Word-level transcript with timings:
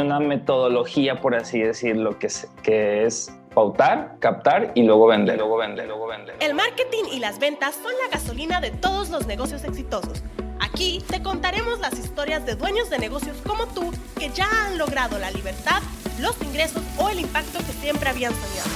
una 0.00 0.20
metodología, 0.20 1.20
por 1.20 1.34
así 1.34 1.58
decirlo, 1.58 2.20
que 2.20 2.28
es, 2.28 2.46
que 2.62 3.04
es 3.04 3.32
pautar, 3.52 4.16
captar 4.20 4.70
y 4.76 4.84
luego 4.84 5.08
vender, 5.08 5.38
luego 5.38 5.56
vender, 5.56 5.88
luego 5.88 6.06
vender. 6.06 6.36
El 6.38 6.54
marketing 6.54 7.02
y 7.10 7.18
las 7.18 7.40
ventas 7.40 7.74
son 7.74 7.92
la 8.04 8.08
gasolina 8.16 8.60
de 8.60 8.70
todos 8.70 9.10
los 9.10 9.26
negocios 9.26 9.64
exitosos. 9.64 10.22
Aquí 10.60 11.02
te 11.08 11.20
contaremos 11.20 11.80
las 11.80 11.98
historias 11.98 12.46
de 12.46 12.54
dueños 12.54 12.90
de 12.90 13.00
negocios 13.00 13.38
como 13.44 13.66
tú 13.66 13.90
que 14.16 14.28
ya 14.28 14.48
han 14.66 14.78
logrado 14.78 15.18
la 15.18 15.32
libertad, 15.32 15.82
los 16.20 16.40
ingresos 16.42 16.82
o 16.98 17.08
el 17.08 17.18
impacto 17.18 17.58
que 17.58 17.72
siempre 17.72 18.08
habían 18.08 18.32
soñado. 18.34 18.70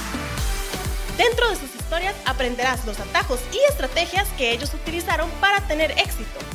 Dentro 1.17 1.47
de 1.47 1.55
sus 1.55 1.73
historias 1.73 2.15
aprenderás 2.25 2.85
los 2.85 2.99
atajos 2.99 3.39
y 3.53 3.59
estrategias 3.71 4.27
que 4.33 4.51
ellos 4.51 4.73
utilizaron 4.73 5.29
para 5.39 5.61
tener 5.67 5.91
éxito 5.91 6.52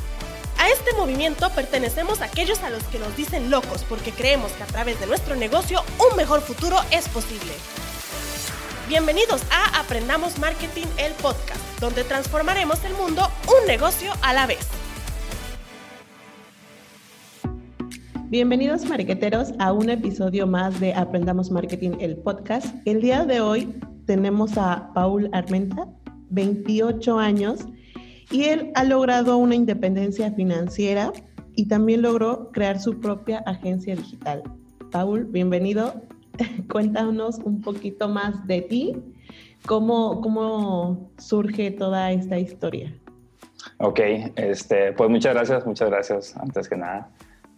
a 0.58 0.68
este 0.68 0.92
movimiento 0.96 1.48
pertenecemos 1.50 2.20
a 2.20 2.26
aquellos 2.26 2.62
a 2.62 2.70
los 2.70 2.82
que 2.84 2.98
nos 2.98 3.16
dicen 3.16 3.50
locos 3.50 3.84
porque 3.88 4.10
creemos 4.10 4.52
que 4.52 4.64
a 4.64 4.66
través 4.66 5.00
de 5.00 5.06
nuestro 5.06 5.36
negocio 5.36 5.82
un 6.10 6.16
mejor 6.16 6.40
futuro 6.40 6.76
es 6.90 7.08
posible. 7.08 7.52
Bienvenidos 8.88 9.42
a 9.50 9.80
Aprendamos 9.80 10.38
Marketing, 10.38 10.86
el 10.98 11.12
podcast, 11.14 11.60
donde 11.80 12.04
transformaremos 12.04 12.84
el 12.84 12.94
mundo 12.94 13.22
un 13.46 13.66
negocio 13.66 14.12
a 14.22 14.32
la 14.32 14.46
vez. 14.46 14.66
Bienvenidos 18.30 18.84
marqueteros 18.84 19.52
a 19.58 19.72
un 19.72 19.88
episodio 19.88 20.46
más 20.46 20.80
de 20.80 20.92
Aprendamos 20.92 21.50
Marketing, 21.50 21.92
el 22.00 22.16
podcast. 22.16 22.66
El 22.84 23.00
día 23.00 23.24
de 23.24 23.40
hoy 23.40 23.78
tenemos 24.06 24.58
a 24.58 24.90
Paul 24.92 25.30
Armenta, 25.32 25.86
28 26.30 27.18
años 27.18 27.60
y 28.30 28.44
él 28.44 28.72
ha 28.74 28.84
logrado 28.84 29.36
una 29.36 29.54
independencia 29.54 30.30
financiera 30.32 31.12
y 31.54 31.66
también 31.66 32.02
logró 32.02 32.50
crear 32.52 32.78
su 32.78 33.00
propia 33.00 33.38
agencia 33.46 33.96
digital. 33.96 34.42
Paul, 34.90 35.24
bienvenido. 35.24 36.02
Cuéntanos 36.70 37.38
un 37.38 37.60
poquito 37.62 38.08
más 38.08 38.46
de 38.46 38.62
ti, 38.62 38.96
cómo, 39.66 40.20
cómo 40.20 41.10
surge 41.18 41.70
toda 41.70 42.12
esta 42.12 42.38
historia. 42.38 42.94
Ok, 43.78 44.00
este, 44.36 44.92
pues 44.92 45.10
muchas 45.10 45.34
gracias, 45.34 45.66
muchas 45.66 45.90
gracias 45.90 46.36
antes 46.36 46.68
que 46.68 46.76
nada 46.76 47.10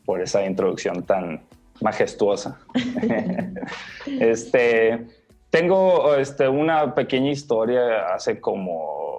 por 0.05 0.21
esa 0.21 0.45
introducción 0.45 1.05
tan 1.05 1.43
majestuosa. 1.81 2.59
este, 4.07 5.07
tengo 5.51 6.15
este, 6.15 6.49
una 6.49 6.95
pequeña 6.95 7.31
historia 7.31 8.15
hace 8.15 8.41
como 8.41 9.10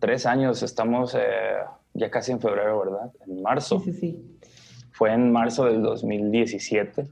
tres 0.00 0.26
años, 0.26 0.62
estamos 0.62 1.14
eh, 1.14 1.58
ya 1.94 2.10
casi 2.10 2.32
en 2.32 2.40
febrero, 2.40 2.80
¿verdad? 2.80 3.12
En 3.26 3.42
marzo. 3.42 3.78
Sí, 3.80 3.92
sí, 3.92 3.98
sí. 4.00 4.38
Fue 4.92 5.12
en 5.12 5.30
marzo 5.30 5.66
del 5.66 5.82
2017. 5.82 7.06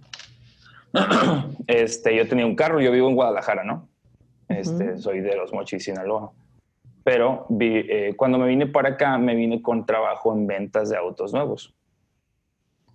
este, 1.67 2.17
yo 2.17 2.29
tenía 2.29 2.47
un 2.47 2.57
carro, 2.57 2.81
yo 2.81 2.91
vivo 2.91 3.09
en 3.09 3.15
Guadalajara, 3.15 3.65
¿no? 3.65 3.89
Este, 4.49 4.99
Soy 4.99 5.21
de 5.21 5.37
Los 5.37 5.53
Mochis, 5.53 5.85
Sinaloa. 5.85 6.33
Pero 7.05 7.47
eh, 7.61 8.15
cuando 8.17 8.39
me 8.39 8.47
vine 8.49 8.67
para 8.67 8.91
acá, 8.91 9.17
me 9.19 9.35
vine 9.35 9.63
con 9.63 9.87
trabajo 9.87 10.35
en 10.35 10.47
ventas 10.47 10.91
de 10.91 10.97
autos 10.97 11.33
nuevos. 11.33 11.75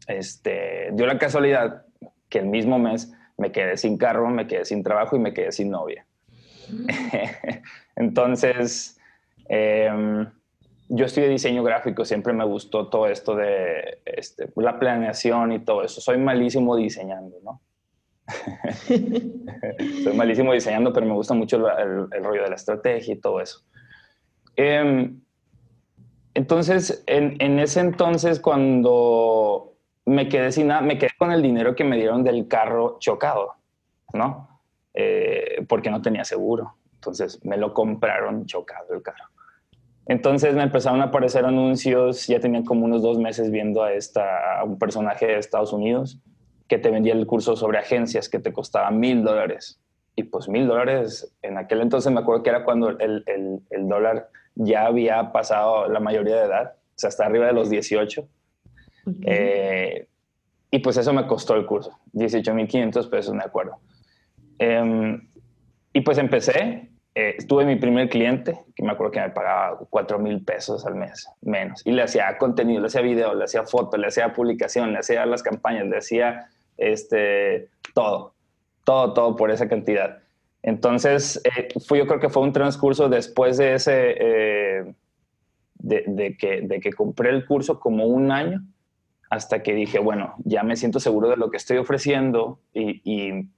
Este, 0.08 0.90
dio 0.94 1.06
la 1.06 1.18
casualidad 1.18 1.86
que 2.30 2.40
el 2.40 2.48
mismo 2.48 2.78
mes 2.80 3.14
me 3.38 3.52
quedé 3.52 3.78
sin 3.78 3.98
carro, 3.98 4.30
me 4.30 4.48
quedé 4.48 4.66
sin 4.66 4.84
trabajo 4.84 5.16
y 5.16 5.20
me 5.20 5.34
quedé 5.34 5.52
sin 5.52 5.70
novia. 5.70 6.06
Entonces, 7.96 9.00
Em, 9.50 10.28
yo 10.90 11.06
estudié 11.06 11.28
diseño 11.28 11.64
gráfico, 11.64 12.06
siempre 12.06 12.34
me 12.34 12.46
gustó 12.46 12.88
todo 12.88 13.08
esto 13.08 13.36
de 13.36 14.02
este, 14.06 14.50
la 14.56 14.80
planeación 14.80 15.52
y 15.52 15.60
todo 15.60 15.84
eso. 15.84 16.02
Soy 16.02 16.18
malísimo 16.18 16.76
diseñando, 16.76 17.38
¿no? 17.44 17.62
Soy 20.04 20.14
malísimo 20.16 20.54
diseñando, 20.54 20.94
pero 20.94 21.06
me 21.06 21.14
gusta 21.14 21.34
mucho 21.34 21.58
el, 21.78 22.24
rollo 22.24 22.44
de 22.44 22.50
la 22.50 22.56
estrategia 22.56 23.14
y 23.14 23.18
todo 23.18 23.42
eso. 23.42 23.62
Em, 24.56 25.20
entonces, 26.34 27.04
en, 27.08 27.60
ese 27.60 27.80
entonces, 27.80 28.40
cuando 28.40 29.74
me 30.06 30.30
quedé 30.30 30.52
sin 30.52 30.68
nada, 30.68 30.82
me 30.82 30.98
quedé 30.98 31.12
con 31.18 31.32
el 31.32 31.42
dinero 31.42 31.76
que 31.76 31.84
me 31.84 31.96
dieron 31.96 32.24
del 32.24 32.48
carro 32.48 32.98
chocado, 33.00 33.54
¿no? 34.14 34.62
Eh, 34.94 35.66
porque 35.68 35.90
no 35.90 36.02
tenía 36.02 36.24
seguro. 36.24 36.76
Entonces, 37.04 37.44
me 37.44 37.58
lo 37.58 37.74
compraron 37.74 38.46
chocado 38.46 38.94
el 38.94 39.02
carro. 39.02 39.26
Entonces 40.06 40.54
me 40.54 40.64
empezaron 40.64 41.02
a 41.02 41.06
aparecer 41.06 41.46
anuncios, 41.46 42.28
ya 42.28 42.40
tenía 42.40 42.64
como 42.64 42.86
unos 42.86 43.02
dos 43.02 43.18
meses 43.18 43.52
viendo 43.52 43.84
a, 43.84 43.94
esta, 43.94 44.62
un 44.66 44.78
personaje 44.78 45.28
de 45.28 45.38
Estados 45.38 45.72
Unidos 45.72 46.20
que 46.68 46.78
te 46.78 46.90
vendía 46.90 47.14
el 47.14 47.26
curso 47.26 47.56
sobre 47.56 47.78
agencias 47.78 48.30
que 48.30 48.40
te 48.40 48.52
costaba 48.52 48.92
mil 48.92 49.24
dólares. 49.24 49.82
Y 50.16 50.24
pues 50.24 50.48
mil 50.48 50.68
dólares, 50.68 51.34
en 51.42 51.58
aquel 51.58 51.82
entonces 51.82 52.12
me 52.12 52.20
acuerdo 52.20 52.44
que 52.44 52.50
era 52.50 52.64
cuando 52.64 52.90
el, 52.90 53.24
el, 53.26 53.88
dólar 53.88 54.30
ya 54.56 54.86
había 54.86 55.32
pasado 55.32 55.90
la 55.90 56.00
mayoría 56.00 56.36
de 56.36 56.46
edad, 56.46 56.74
o 56.76 56.94
sea, 56.96 57.08
hasta 57.08 57.26
arriba 57.26 57.48
de 57.48 57.54
los 57.54 57.70
18. 57.70 58.28
Eh, 59.24 60.08
y 60.72 60.80
pues 60.80 60.98
eso 60.98 61.14
me 61.14 61.28
costó 61.28 61.56
el 61.56 61.66
curso, 61.66 62.00
18.500 62.14 63.10
pesos, 63.10 63.34
me 63.34 63.44
acuerdo. 63.44 63.80
Em, 64.60 65.28
y 65.94 66.02
pues 66.02 66.18
empecé 66.18 66.93
eh, 67.16 67.38
tuve 67.48 67.66
mi 67.66 67.76
primer 67.76 68.10
cliente, 68.10 68.60
que 68.76 68.84
me 68.84 68.92
acuerdo 68.92 69.12
que 69.12 69.20
me 69.20 69.30
pagaba 69.30 69.78
4 69.90 70.18
mil 70.18 70.44
pesos 70.44 70.84
al 70.86 70.96
mes, 70.96 71.28
menos. 71.42 71.86
Y 71.86 71.92
le 71.92 72.02
hacía 72.02 72.38
contenido, 72.40 72.82
le 72.82 72.88
hacía 72.88 73.02
video, 73.02 73.36
le 73.36 73.44
hacía 73.44 73.64
foto, 73.64 73.98
le 73.98 74.08
hacía 74.08 74.34
publicación, 74.34 74.94
le 74.94 75.00
hacía 75.00 75.26
las 75.28 75.44
campañas, 75.44 75.86
le 75.86 75.98
hacía 75.98 76.50
este, 76.76 77.70
todo, 77.94 78.34
todo, 78.84 79.14
todo 79.14 79.36
por 79.36 79.52
esa 79.52 79.68
cantidad. 79.68 80.24
Entonces, 80.64 81.40
eh, 81.44 81.68
fue, 81.86 82.00
yo 82.00 82.08
creo 82.08 82.20
que 82.20 82.30
fue 82.30 82.42
un 82.42 82.54
transcurso 82.54 83.08
después 83.10 83.58
de 83.58 83.76
ese, 83.76 84.16
eh, 84.20 84.94
de, 85.76 86.36
que, 86.40 86.62
de 86.62 86.80
que 86.80 86.94
compré 86.94 87.30
el 87.30 87.46
curso 87.46 87.80
como 87.80 88.08
un 88.08 88.32
año, 88.32 88.64
hasta 89.30 89.62
que 89.62 89.76
dije, 89.76 90.00
bueno, 90.00 90.36
ya 90.46 90.64
me 90.64 90.76
siento 90.76 91.00
seguro 91.00 91.30
de 91.30 91.38
lo 91.38 91.52
que 91.52 91.58
estoy 91.58 91.78
ofreciendo 91.78 92.60
y 92.74 93.50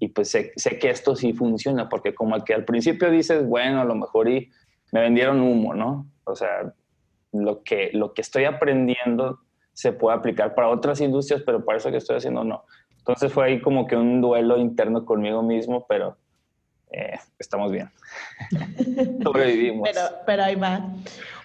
y 0.00 0.08
pues 0.08 0.30
sé, 0.30 0.52
que 0.80 0.90
esto 0.90 1.14
sí 1.14 1.34
funciona, 1.34 1.88
porque 1.90 2.14
como 2.14 2.42
que 2.42 2.54
al 2.54 2.64
principio 2.64 3.10
dices, 3.10 3.46
bueno, 3.46 3.82
a 3.82 3.84
lo 3.84 3.94
mejor 3.94 4.30
y 4.30 4.50
me 4.92 5.02
vendieron 5.02 5.42
humo, 5.42 5.74
¿no? 5.74 6.10
O 6.24 6.34
sea, 6.34 6.72
lo 7.32 7.62
que, 7.62 7.90
lo 7.92 8.14
que 8.14 8.22
estoy 8.22 8.46
aprendiendo 8.46 9.40
se 9.74 9.92
puede 9.92 10.16
aplicar 10.16 10.54
para 10.54 10.70
otras 10.70 11.02
industrias, 11.02 11.42
pero 11.44 11.64
para 11.64 11.78
eso 11.78 11.90
que 11.90 11.98
estoy 11.98 12.16
haciendo 12.16 12.42
no. 12.44 12.64
Entonces 12.96 13.30
fue 13.30 13.44
ahí 13.44 13.60
como 13.60 13.86
que 13.86 13.94
un 13.94 14.22
duelo 14.22 14.56
interno 14.56 15.04
conmigo 15.04 15.42
mismo, 15.42 15.84
pero 15.86 16.16
eh, 16.92 17.18
estamos 17.38 17.70
bien. 17.70 17.90
Sobrevivimos. 19.22 19.86
Pero, 19.92 20.00
pero 20.24 20.44
ahí 20.44 20.54
va. 20.54 20.94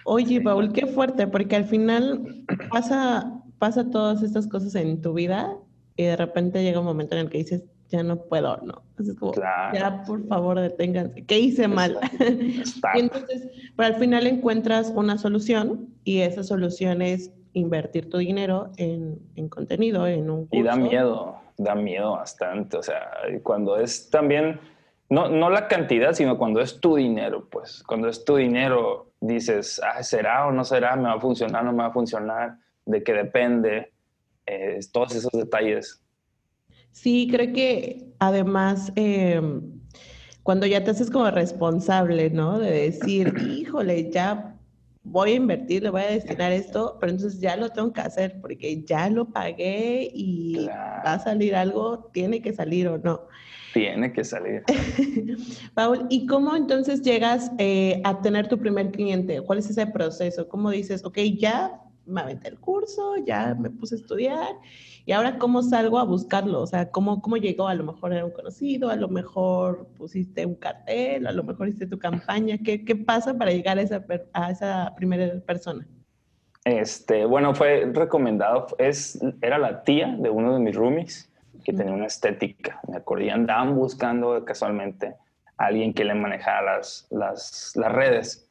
Oye, 0.04 0.40
Paul, 0.40 0.72
qué 0.72 0.86
fuerte, 0.86 1.26
porque 1.26 1.56
al 1.56 1.66
final 1.66 2.44
pasa, 2.70 3.38
pasa 3.58 3.90
todas 3.90 4.22
estas 4.22 4.48
cosas 4.48 4.74
en 4.76 5.02
tu 5.02 5.12
vida 5.12 5.58
y 5.94 6.04
de 6.04 6.16
repente 6.16 6.62
llega 6.62 6.80
un 6.80 6.86
momento 6.86 7.16
en 7.16 7.22
el 7.22 7.30
que 7.30 7.38
dices, 7.38 7.64
ya 7.88 8.02
no 8.02 8.16
puedo, 8.16 8.56
¿no? 8.58 8.82
Entonces, 8.90 9.16
como, 9.16 9.34
ya 9.34 10.02
por 10.06 10.26
favor 10.26 10.60
deténganse, 10.60 11.24
¿qué 11.24 11.38
hice 11.38 11.68
mal? 11.68 11.98
y 12.20 12.98
entonces, 12.98 13.48
pero 13.76 13.94
al 13.94 13.96
final 13.96 14.26
encuentras 14.26 14.92
una 14.94 15.18
solución 15.18 15.88
y 16.04 16.20
esa 16.20 16.42
solución 16.42 17.02
es 17.02 17.32
invertir 17.52 18.10
tu 18.10 18.18
dinero 18.18 18.70
en, 18.76 19.18
en 19.36 19.48
contenido, 19.48 20.06
en 20.06 20.30
un 20.30 20.46
curso. 20.46 20.56
Y 20.56 20.62
da 20.62 20.76
miedo, 20.76 21.36
da 21.56 21.74
miedo 21.74 22.12
bastante, 22.12 22.76
o 22.76 22.82
sea, 22.82 23.10
cuando 23.42 23.78
es 23.78 24.10
también, 24.10 24.60
no, 25.08 25.28
no 25.28 25.50
la 25.50 25.68
cantidad, 25.68 26.12
sino 26.12 26.38
cuando 26.38 26.60
es 26.60 26.80
tu 26.80 26.96
dinero, 26.96 27.48
pues, 27.50 27.82
cuando 27.86 28.08
es 28.08 28.24
tu 28.24 28.36
dinero, 28.36 29.10
dices, 29.20 29.80
ah, 29.84 30.02
¿será 30.02 30.46
o 30.46 30.52
no 30.52 30.64
será? 30.64 30.96
¿Me 30.96 31.04
va 31.04 31.14
a 31.14 31.20
funcionar 31.20 31.62
o 31.62 31.66
no 31.66 31.72
me 31.72 31.78
va 31.78 31.86
a 31.86 31.92
funcionar? 31.92 32.56
¿De 32.84 33.02
qué 33.02 33.12
depende? 33.12 33.92
Eh, 34.46 34.78
todos 34.92 35.14
esos 35.14 35.32
detalles 35.32 36.05
Sí, 36.96 37.28
creo 37.30 37.52
que 37.52 38.14
además 38.18 38.90
em, 38.96 39.60
cuando 40.42 40.64
ya 40.64 40.82
te 40.82 40.92
haces 40.92 41.10
como 41.10 41.30
responsable, 41.30 42.30
¿no? 42.30 42.58
De 42.58 42.70
decir, 42.70 43.34
híjole, 43.46 44.10
ya 44.10 44.58
voy 45.02 45.32
a 45.32 45.34
invertir, 45.34 45.82
le 45.82 45.90
voy 45.90 46.00
a 46.00 46.06
destinar 46.06 46.52
esto, 46.52 46.96
pero 46.98 47.12
entonces 47.12 47.38
ya 47.38 47.54
lo 47.58 47.68
tengo 47.68 47.92
que 47.92 48.00
hacer 48.00 48.40
porque 48.40 48.82
ya 48.82 49.10
lo 49.10 49.28
pagué 49.28 50.10
y 50.14 50.66
va 50.66 51.12
a 51.12 51.18
salir 51.18 51.54
algo, 51.54 52.10
tiene 52.14 52.40
que 52.40 52.54
salir 52.54 52.88
o 52.88 52.96
no. 52.96 53.28
Tiene 53.74 54.10
que 54.14 54.24
salir. 54.24 54.64
Paul, 55.74 56.06
¿y 56.08 56.24
cómo 56.24 56.56
entonces 56.56 57.02
llegas 57.02 57.52
eh, 57.58 58.00
a 58.04 58.22
tener 58.22 58.48
tu 58.48 58.58
primer 58.58 58.90
cliente? 58.90 59.42
¿Cuál 59.42 59.58
es 59.58 59.68
ese 59.68 59.86
proceso? 59.86 60.48
¿Cómo 60.48 60.70
dices, 60.70 61.04
ok, 61.04 61.18
ya 61.36 61.78
me 62.06 62.20
aventé 62.20 62.48
el 62.48 62.58
curso, 62.58 63.16
ya 63.24 63.54
me 63.54 63.70
puse 63.70 63.96
a 63.96 63.98
estudiar 63.98 64.56
y 65.06 65.12
ahora, 65.12 65.38
¿cómo 65.38 65.62
salgo 65.62 66.00
a 66.00 66.04
buscarlo? 66.04 66.60
O 66.60 66.66
sea, 66.66 66.90
¿cómo, 66.90 67.22
¿cómo 67.22 67.36
llegó? 67.36 67.68
A 67.68 67.74
lo 67.76 67.84
mejor 67.84 68.12
era 68.12 68.24
un 68.24 68.32
conocido, 68.32 68.90
a 68.90 68.96
lo 68.96 69.06
mejor 69.06 69.86
pusiste 69.96 70.44
un 70.44 70.56
cartel, 70.56 71.28
a 71.28 71.32
lo 71.32 71.44
mejor 71.44 71.68
hiciste 71.68 71.86
tu 71.86 71.96
campaña. 71.96 72.58
¿Qué, 72.58 72.84
qué 72.84 72.96
pasa 72.96 73.38
para 73.38 73.52
llegar 73.52 73.78
a 73.78 73.82
esa, 73.82 74.04
a 74.32 74.50
esa 74.50 74.94
primera 74.96 75.40
persona? 75.42 75.86
Este, 76.64 77.24
bueno, 77.24 77.54
fue 77.54 77.88
recomendado, 77.94 78.66
es, 78.78 79.20
era 79.40 79.58
la 79.58 79.84
tía 79.84 80.16
de 80.18 80.28
uno 80.28 80.54
de 80.54 80.58
mis 80.58 80.74
roomies 80.74 81.30
que 81.62 81.72
tenía 81.72 81.92
una 81.92 82.06
estética. 82.06 82.80
Me 82.88 82.96
acordé, 82.96 83.30
andaban 83.30 83.76
buscando 83.76 84.44
casualmente 84.44 85.14
a 85.56 85.66
alguien 85.66 85.94
que 85.94 86.04
le 86.04 86.14
manejara 86.14 86.78
las, 86.78 87.06
las, 87.10 87.72
las 87.76 87.92
redes. 87.92 88.50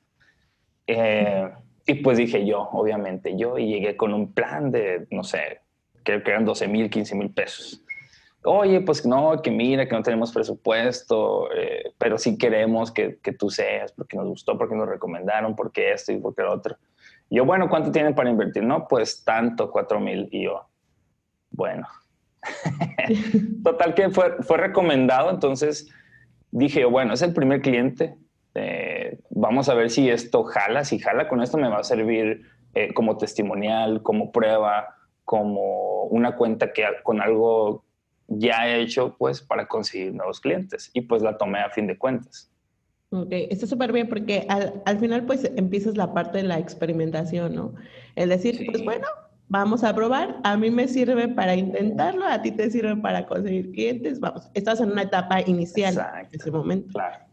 Eh, 0.87 1.51
y 1.85 1.95
pues 1.95 2.17
dije 2.17 2.45
yo, 2.45 2.69
obviamente 2.71 3.37
yo, 3.37 3.57
y 3.57 3.67
llegué 3.67 3.95
con 3.95 4.13
un 4.13 4.33
plan 4.33 4.71
de, 4.71 5.07
no 5.11 5.23
sé, 5.23 5.61
creo 6.03 6.23
que 6.23 6.31
eran 6.31 6.45
12 6.45 6.67
mil, 6.67 6.89
15 6.89 7.15
mil 7.15 7.31
pesos. 7.31 7.81
Oye, 8.43 8.81
pues 8.81 9.05
no, 9.05 9.41
que 9.41 9.49
mira, 9.49 9.87
que 9.87 9.95
no 9.95 10.03
tenemos 10.03 10.31
presupuesto, 10.31 11.51
eh, 11.51 11.93
pero 11.97 12.17
sí 12.17 12.37
queremos 12.37 12.91
que, 12.91 13.17
que, 13.17 13.33
tú 13.33 13.49
seas, 13.49 13.91
porque 13.91 14.17
nos 14.17 14.27
gustó, 14.27 14.57
porque 14.57 14.75
nos 14.75 14.87
recomendaron, 14.87 15.55
porque 15.55 15.91
esto 15.91 16.11
y 16.11 16.17
porque 16.17 16.43
lo 16.43 16.53
otro. 16.53 16.77
yo, 17.29 17.43
bueno, 17.43 17.67
¿cuánto 17.69 17.91
tienen 17.91 18.13
para 18.13 18.29
invertir? 18.29 18.63
No, 18.63 18.87
pues 18.87 19.23
tanto, 19.23 19.71
4 19.71 19.99
mil. 19.99 20.29
Y 20.31 20.43
yo, 20.43 20.67
bueno. 21.49 21.87
Total 23.63 23.95
que 23.95 24.09
fue, 24.11 24.43
fue 24.43 24.57
recomendado, 24.57 25.31
entonces 25.31 25.91
dije, 26.51 26.85
bueno, 26.85 27.13
es 27.13 27.23
el 27.23 27.33
primer 27.33 27.61
cliente, 27.61 28.15
eh, 28.55 29.19
vamos 29.29 29.69
a 29.69 29.73
ver 29.73 29.89
si 29.89 30.09
esto 30.09 30.43
jala, 30.43 30.85
si 30.85 30.97
jala 30.99 31.27
con 31.27 31.41
esto 31.41 31.57
me 31.57 31.69
va 31.69 31.79
a 31.79 31.83
servir 31.83 32.43
eh, 32.73 32.93
como 32.93 33.17
testimonial, 33.17 34.01
como 34.01 34.31
prueba, 34.31 34.95
como 35.25 36.03
una 36.05 36.35
cuenta 36.35 36.71
que 36.71 36.83
con 37.03 37.21
algo 37.21 37.83
ya 38.27 38.67
he 38.67 38.81
hecho, 38.81 39.15
pues, 39.17 39.41
para 39.41 39.67
conseguir 39.67 40.13
nuevos 40.13 40.39
clientes. 40.39 40.89
Y 40.93 41.01
pues 41.01 41.21
la 41.21 41.37
tomé 41.37 41.59
a 41.59 41.69
fin 41.69 41.87
de 41.87 41.97
cuentas. 41.97 42.51
Ok, 43.09 43.29
está 43.31 43.67
súper 43.67 43.91
bien 43.91 44.09
porque 44.09 44.45
al, 44.49 44.81
al, 44.85 44.99
final 44.99 45.25
pues 45.25 45.49
empiezas 45.55 45.95
la 45.95 46.13
parte 46.13 46.39
de 46.39 46.43
la 46.43 46.57
experimentación, 46.57 47.55
¿no? 47.55 47.75
El 48.15 48.29
decir, 48.29 48.57
sí. 48.57 48.65
pues 48.65 48.83
bueno, 48.83 49.05
vamos 49.47 49.83
a 49.83 49.93
probar, 49.93 50.37
a 50.43 50.57
mí 50.57 50.71
me 50.71 50.87
sirve 50.87 51.27
para 51.27 51.55
intentarlo, 51.55 52.25
a 52.25 52.41
ti 52.41 52.51
te 52.51 52.69
sirve 52.69 52.95
para 52.97 53.25
conseguir 53.25 53.71
clientes, 53.71 54.19
vamos, 54.19 54.49
estás 54.53 54.81
en 54.81 54.91
una 54.91 55.03
etapa 55.03 55.41
inicial 55.41 55.93
Exacto, 55.93 56.29
en 56.33 56.41
ese 56.41 56.51
momento. 56.51 56.93
Claro. 56.93 57.25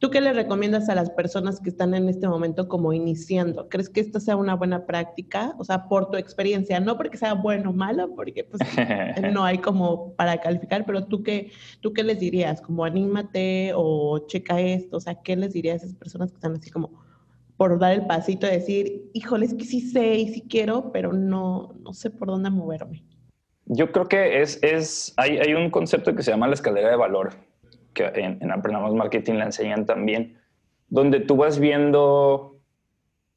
¿Tú 0.00 0.08
qué 0.08 0.22
le 0.22 0.32
recomiendas 0.32 0.88
a 0.88 0.94
las 0.94 1.10
personas 1.10 1.60
que 1.60 1.68
están 1.68 1.92
en 1.92 2.08
este 2.08 2.26
momento 2.26 2.68
como 2.68 2.94
iniciando? 2.94 3.68
¿Crees 3.68 3.90
que 3.90 4.00
esta 4.00 4.18
sea 4.18 4.34
una 4.34 4.54
buena 4.54 4.86
práctica? 4.86 5.54
O 5.58 5.64
sea, 5.64 5.88
por 5.88 6.10
tu 6.10 6.16
experiencia, 6.16 6.80
no 6.80 6.96
porque 6.96 7.18
sea 7.18 7.34
bueno 7.34 7.68
o 7.68 7.72
malo, 7.74 8.14
porque 8.14 8.44
pues 8.44 8.62
no 9.34 9.44
hay 9.44 9.58
como 9.58 10.14
para 10.14 10.38
calificar, 10.38 10.86
pero 10.86 11.04
tú 11.04 11.22
qué, 11.22 11.52
tú 11.82 11.92
qué 11.92 12.02
les 12.02 12.18
dirías? 12.18 12.62
Como 12.62 12.86
anímate 12.86 13.72
o 13.76 14.24
checa 14.26 14.58
esto, 14.58 14.96
o 14.96 15.00
sea, 15.00 15.16
¿qué 15.16 15.36
les 15.36 15.52
dirías 15.52 15.82
a 15.82 15.84
esas 15.84 15.98
personas 15.98 16.30
que 16.30 16.36
están 16.36 16.56
así 16.56 16.70
como 16.70 17.04
por 17.58 17.78
dar 17.78 17.92
el 17.92 18.06
pasito 18.06 18.46
de 18.46 18.54
decir, 18.54 19.10
híjole, 19.12 19.44
es 19.44 19.52
que 19.52 19.66
sí 19.66 19.82
sé 19.82 20.14
y 20.14 20.32
sí 20.32 20.46
quiero, 20.48 20.92
pero 20.92 21.12
no, 21.12 21.74
no 21.78 21.92
sé 21.92 22.08
por 22.08 22.28
dónde 22.28 22.48
moverme? 22.48 23.04
Yo 23.66 23.92
creo 23.92 24.08
que 24.08 24.40
es, 24.40 24.58
es 24.62 25.12
hay, 25.18 25.36
hay 25.36 25.52
un 25.52 25.68
concepto 25.68 26.14
que 26.14 26.22
se 26.22 26.30
llama 26.30 26.48
la 26.48 26.54
escalera 26.54 26.88
de 26.88 26.96
valor 26.96 27.49
que 27.92 28.04
en, 28.04 28.38
en 28.40 28.50
Aprendamos 28.50 28.94
Marketing 28.94 29.34
la 29.34 29.46
enseñan 29.46 29.86
también, 29.86 30.38
donde 30.88 31.20
tú 31.20 31.36
vas 31.36 31.58
viendo, 31.58 32.58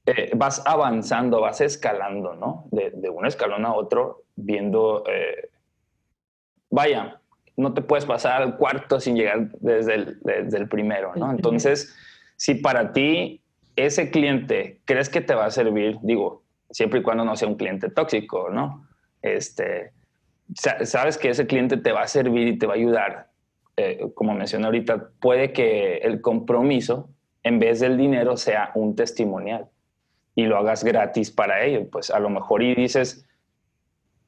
eh, 0.06 0.32
vas 0.36 0.64
avanzando, 0.66 1.42
vas 1.42 1.62
escalando, 1.62 2.36
¿no? 2.36 2.68
De, 2.72 2.92
de, 2.92 3.10
un 3.10 3.26
escalón 3.26 3.66
a 3.66 3.74
otro, 3.74 4.24
viendo, 4.36 5.04
eh, 5.08 5.50
vaya, 6.70 7.22
no 7.56 7.74
te 7.74 7.82
puedes 7.82 8.06
pasar 8.06 8.42
al 8.42 8.58
cuarto 8.58 9.00
sin 9.00 9.16
llegar 9.16 9.50
desde 9.60 9.96
el, 9.96 10.20
desde 10.22 10.58
el 10.58 10.68
primero, 10.68 11.14
¿no? 11.16 11.32
Entonces, 11.32 11.96
si 12.36 12.56
para 12.56 12.92
ti 12.92 13.42
ese 13.76 14.10
cliente 14.10 14.82
crees 14.86 15.10
que 15.10 15.22
te 15.22 15.36
va 15.36 15.46
a 15.46 15.52
servir, 15.52 15.98
digo, 16.02 16.44
siempre 16.72 17.00
y 17.00 17.04
cuando 17.04 17.24
no 17.24 17.36
sea 17.36 17.48
un 17.48 17.56
cliente 17.56 17.90
tóxico, 17.90 18.50
¿no? 18.50 18.88
Este, 19.22 19.94
sabes 20.56 21.18
que 21.18 21.30
ese 21.30 21.48
cliente 21.48 21.78
te 21.78 21.92
va 21.92 22.02
a 22.02 22.08
servir 22.08 22.48
y 22.48 22.58
te 22.58 22.66
va 22.66 22.74
a 22.74 22.78
ayudar 22.78 23.33
eh, 23.76 24.08
como 24.14 24.34
mencioné 24.34 24.66
ahorita, 24.66 25.10
puede 25.20 25.52
que 25.52 25.98
el 25.98 26.22
compromiso, 26.22 27.10
en 27.44 27.60
vez 27.60 27.80
del 27.80 27.98
dinero, 27.98 28.38
sea 28.38 28.72
un 28.76 28.96
testimonial 28.96 29.70
y 30.36 30.46
lo 30.46 30.58
hagas 30.58 30.84
gratis 30.84 31.32
para 31.32 31.64
ellos. 31.64 31.88
Pues 31.92 32.12
a 32.12 32.20
lo 32.20 32.30
mejor 32.30 32.64
y 32.64 32.76
dices, 32.76 33.28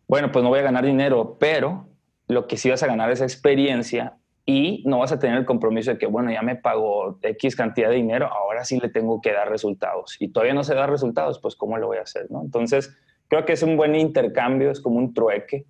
bueno, 0.08 0.32
pues 0.32 0.44
no 0.44 0.50
voy 0.50 0.60
a 0.60 0.64
ganar 0.64 0.86
dinero, 0.86 1.38
pero 1.40 1.88
lo 2.28 2.48
que 2.48 2.58
sí 2.58 2.70
vas 2.70 2.84
a 2.84 2.88
ganar 2.88 3.12
es 3.12 3.22
experiencia 3.22 4.18
y 4.46 4.84
no 4.86 5.00
vas 5.00 5.12
a 5.12 5.20
tener 5.20 5.38
el 5.38 5.46
compromiso 5.46 5.92
de 5.92 5.98
que, 5.98 6.06
bueno, 6.06 6.32
ya 6.32 6.42
me 6.42 6.56
pagó 6.56 7.18
X 7.22 7.56
cantidad 7.56 7.90
de 7.90 7.96
dinero, 7.96 8.28
ahora 8.28 8.64
sí 8.64 8.80
le 8.80 8.90
tengo 8.90 9.22
que 9.22 9.32
dar 9.32 9.50
resultados. 9.50 10.18
Y 10.20 10.28
todavía 10.28 10.54
no 10.54 10.64
se 10.64 10.76
da 10.76 10.86
resultados, 10.86 11.40
pues 11.40 11.56
¿cómo 11.56 11.78
lo 11.78 11.88
voy 11.88 11.98
a 11.98 12.02
hacer? 12.02 12.30
¿no? 12.30 12.42
Entonces, 12.42 12.96
creo 13.28 13.46
que 13.46 13.54
es 13.54 13.64
un 13.64 13.76
buen 13.76 13.96
intercambio, 13.96 14.70
es 14.70 14.80
como 14.82 14.98
un 14.98 15.14
trueque 15.14 15.66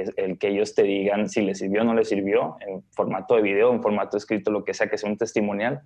es 0.00 0.12
el 0.16 0.38
que 0.38 0.48
ellos 0.48 0.74
te 0.74 0.82
digan 0.82 1.28
si 1.28 1.42
les 1.42 1.58
sirvió 1.58 1.82
o 1.82 1.84
no 1.84 1.94
les 1.94 2.08
sirvió, 2.08 2.56
en 2.66 2.82
formato 2.92 3.36
de 3.36 3.42
video, 3.42 3.72
en 3.72 3.82
formato 3.82 4.16
escrito, 4.16 4.50
lo 4.50 4.64
que 4.64 4.74
sea 4.74 4.88
que 4.88 4.98
sea 4.98 5.10
un 5.10 5.16
testimonial, 5.16 5.82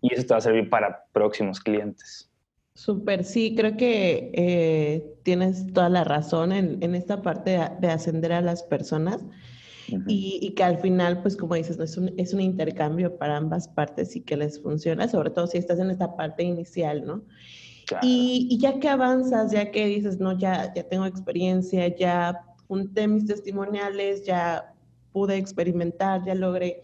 y 0.00 0.12
eso 0.12 0.22
te 0.22 0.34
va 0.34 0.38
a 0.38 0.40
servir 0.40 0.68
para 0.68 1.04
próximos 1.12 1.60
clientes. 1.60 2.30
Súper, 2.74 3.22
sí, 3.24 3.54
creo 3.56 3.76
que 3.76 4.32
eh, 4.34 5.14
tienes 5.22 5.72
toda 5.72 5.88
la 5.88 6.02
razón 6.02 6.52
en, 6.52 6.82
en 6.82 6.96
esta 6.96 7.22
parte 7.22 7.52
de, 7.52 7.70
de, 7.80 7.88
ascender 7.88 8.32
a 8.32 8.40
las 8.40 8.64
personas 8.64 9.22
uh 9.22 9.96
-huh. 9.96 10.04
y, 10.08 10.40
y, 10.42 10.54
que 10.54 10.64
al 10.64 10.78
final, 10.78 11.22
pues 11.22 11.36
como 11.36 11.54
dices, 11.54 11.78
es, 11.78 11.96
un, 11.96 12.12
es 12.16 12.34
un 12.34 12.40
intercambio 12.40 13.16
para 13.16 13.36
ambas 13.36 13.68
partes 13.68 14.16
y 14.16 14.22
que 14.22 14.36
les 14.36 14.60
funciona, 14.60 15.06
sobre 15.06 15.30
todo 15.30 15.46
si 15.46 15.58
estás 15.58 15.78
en 15.78 15.90
esta 15.90 16.16
parte 16.16 16.42
inicial, 16.42 17.06
¿no? 17.06 17.22
Claro. 17.86 18.04
Y, 18.04 18.48
y, 18.50 18.58
ya 18.58 18.80
que 18.80 18.88
avanzas, 18.88 19.52
ya 19.52 19.70
que 19.70 19.86
dices, 19.86 20.18
no, 20.18 20.36
ya, 20.36 20.74
ya 20.74 20.82
tengo 20.82 21.06
experiencia, 21.06 21.86
ya 21.94 22.40
junté 22.74 23.06
mis 23.06 23.26
testimoniales, 23.26 24.24
ya 24.24 24.74
pude 25.12 25.36
experimentar, 25.36 26.24
ya 26.24 26.34
logré. 26.34 26.82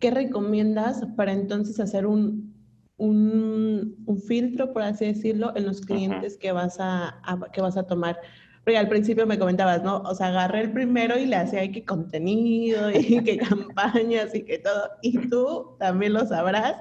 ¿Qué 0.00 0.10
recomiendas 0.10 1.06
para 1.16 1.32
entonces 1.32 1.78
hacer 1.78 2.06
un, 2.06 2.52
un, 2.96 3.94
un 4.04 4.18
filtro, 4.18 4.72
por 4.72 4.82
así 4.82 5.06
decirlo, 5.06 5.52
en 5.54 5.66
los 5.66 5.80
clientes 5.80 6.34
uh 6.34 6.36
-huh. 6.36 6.40
que, 6.40 6.52
vas 6.52 6.80
a, 6.80 7.20
a, 7.22 7.38
que 7.52 7.60
vas 7.60 7.76
a 7.76 7.84
tomar? 7.84 8.18
Porque 8.64 8.78
al 8.78 8.88
principio 8.88 9.26
me 9.26 9.38
comentabas, 9.38 9.82
¿no? 9.84 9.98
O 10.02 10.14
sea, 10.14 10.28
agarré 10.28 10.62
el 10.62 10.72
primero 10.72 11.16
y 11.16 11.26
le 11.26 11.36
hacía 11.36 11.70
que 11.70 11.84
contenido 11.84 12.90
y 12.90 13.22
que 13.26 13.38
campañas 13.38 14.34
y 14.34 14.42
que 14.42 14.58
todo. 14.58 14.90
Y 15.02 15.28
tú 15.28 15.76
también 15.78 16.14
lo 16.14 16.26
sabrás, 16.26 16.74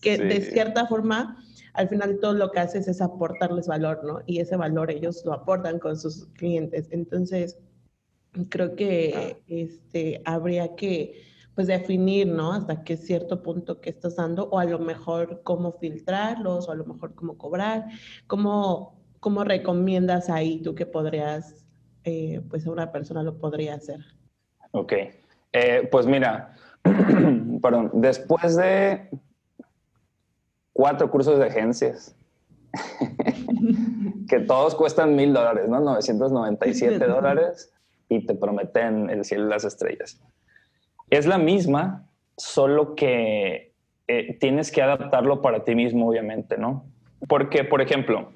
que 0.00 0.16
sí. 0.16 0.22
de 0.22 0.40
cierta 0.40 0.86
forma 0.86 1.36
al 1.74 1.88
final 1.88 2.18
todo 2.20 2.34
lo 2.34 2.50
que 2.50 2.60
haces 2.60 2.86
es 2.86 3.00
aportarles 3.00 3.66
valor, 3.66 4.04
¿no? 4.04 4.20
Y 4.26 4.40
ese 4.40 4.56
valor 4.56 4.90
ellos 4.90 5.22
lo 5.24 5.32
aportan 5.32 5.78
con 5.78 5.98
sus 5.98 6.26
clientes. 6.34 6.88
Entonces, 6.90 7.56
creo 8.48 8.74
que 8.76 9.42
este, 9.46 10.22
habría 10.24 10.74
que 10.74 11.32
pues 11.54 11.66
definir, 11.66 12.26
¿no? 12.28 12.52
Hasta 12.52 12.82
qué 12.82 12.96
cierto 12.96 13.42
punto 13.42 13.80
que 13.80 13.90
estás 13.90 14.16
dando, 14.16 14.48
o 14.48 14.58
a 14.58 14.64
lo 14.64 14.78
mejor 14.78 15.42
cómo 15.42 15.72
filtrarlos, 15.72 16.68
o 16.68 16.72
a 16.72 16.74
lo 16.74 16.84
mejor 16.84 17.14
cómo 17.14 17.36
cobrar, 17.36 17.86
cómo, 18.26 18.98
cómo 19.20 19.44
recomiendas 19.44 20.30
ahí 20.30 20.62
tú 20.62 20.74
que 20.74 20.86
podrías, 20.86 21.66
eh, 22.04 22.40
pues 22.48 22.66
a 22.66 22.70
una 22.70 22.90
persona 22.90 23.22
lo 23.22 23.36
podría 23.36 23.74
hacer. 23.74 24.00
Ok, 24.70 24.92
eh, 25.52 25.88
pues 25.90 26.06
mira, 26.06 26.54
perdón, 27.62 27.90
después 27.94 28.56
de 28.56 29.10
cuatro 30.72 31.10
cursos 31.10 31.38
de 31.38 31.46
agencias, 31.46 32.16
que 34.28 34.40
todos 34.40 34.74
cuestan 34.74 35.14
mil 35.14 35.34
dólares, 35.34 35.68
¿no? 35.68 35.80
997 35.80 37.06
dólares 37.06 37.71
y 38.16 38.26
te 38.26 38.34
prometen 38.34 39.10
el 39.10 39.24
cielo 39.24 39.46
y 39.46 39.50
las 39.50 39.64
estrellas. 39.64 40.20
Es 41.10 41.26
la 41.26 41.38
misma, 41.38 42.08
solo 42.36 42.94
que 42.94 43.72
eh, 44.08 44.36
tienes 44.40 44.70
que 44.70 44.82
adaptarlo 44.82 45.42
para 45.42 45.64
ti 45.64 45.74
mismo, 45.74 46.08
obviamente, 46.08 46.58
¿no? 46.58 46.84
Porque, 47.28 47.64
por 47.64 47.80
ejemplo, 47.80 48.32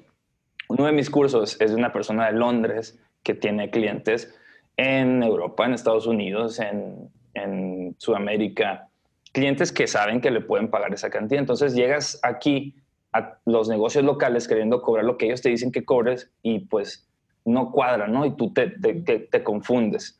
uno 0.69 0.85
de 0.85 0.91
mis 0.91 1.09
cursos 1.09 1.59
es 1.59 1.71
de 1.71 1.77
una 1.77 1.91
persona 1.91 2.27
de 2.27 2.33
Londres 2.33 2.99
que 3.23 3.33
tiene 3.33 3.69
clientes 3.69 4.33
en 4.77 5.23
Europa, 5.23 5.65
en 5.65 5.73
Estados 5.73 6.07
Unidos, 6.07 6.59
en, 6.59 7.09
en 7.33 7.95
Sudamérica, 7.97 8.89
clientes 9.33 9.71
que 9.71 9.87
saben 9.87 10.21
que 10.21 10.31
le 10.31 10.41
pueden 10.41 10.69
pagar 10.69 10.93
esa 10.93 11.09
cantidad. 11.09 11.39
Entonces 11.39 11.75
llegas 11.75 12.19
aquí 12.23 12.75
a 13.13 13.37
los 13.45 13.69
negocios 13.69 14.03
locales 14.03 14.47
queriendo 14.47 14.81
cobrar 14.81 15.05
lo 15.05 15.17
que 15.17 15.27
ellos 15.27 15.41
te 15.41 15.49
dicen 15.49 15.71
que 15.71 15.85
cobres 15.85 16.31
y 16.41 16.59
pues 16.59 17.06
no 17.47 17.71
cuadra, 17.71 18.07
¿no? 18.07 18.25
Y 18.25 18.35
tú 18.35 18.53
te, 18.53 18.67
te, 18.69 18.93
te, 18.95 19.19
te 19.19 19.43
confundes. 19.43 20.19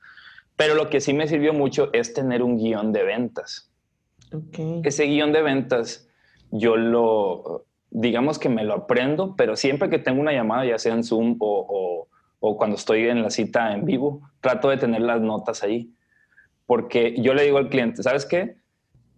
Pero 0.55 0.75
lo 0.75 0.89
que 0.89 1.01
sí 1.01 1.13
me 1.13 1.27
sirvió 1.27 1.53
mucho 1.53 1.89
es 1.93 2.13
tener 2.13 2.41
un 2.41 2.57
guion 2.57 2.91
de 2.91 3.03
ventas. 3.03 3.72
Okay. 4.31 4.81
Ese 4.84 5.05
guion 5.05 5.31
de 5.31 5.41
ventas 5.41 6.10
yo 6.51 6.75
lo, 6.75 7.65
digamos 7.91 8.39
que 8.39 8.50
me 8.50 8.63
lo 8.63 8.74
aprendo, 8.74 9.36
pero 9.36 9.55
siempre 9.55 9.89
que 9.89 10.00
tengo 10.00 10.22
una 10.22 10.31
llamada, 10.31 10.65
ya 10.65 10.79
sea 10.79 10.93
en 10.93 11.03
Zoom 11.03 11.36
o, 11.39 11.65
o, 11.69 12.07
o 12.39 12.57
cuando 12.57 12.75
estoy 12.75 13.07
en 13.07 13.22
la 13.22 13.29
cita 13.29 13.74
en 13.74 13.86
vivo, 13.86 14.22
trato 14.41 14.69
de 14.69 14.77
tener 14.77 15.01
las 15.01 15.22
notas 15.22 15.63
ahí. 15.63 15.93
Porque 16.65 17.15
yo 17.22 17.34
le 17.34 17.43
digo 17.43 17.57
al 17.57 17.69
cliente, 17.69 18.03
¿sabes 18.03 18.25
qué? 18.25 18.57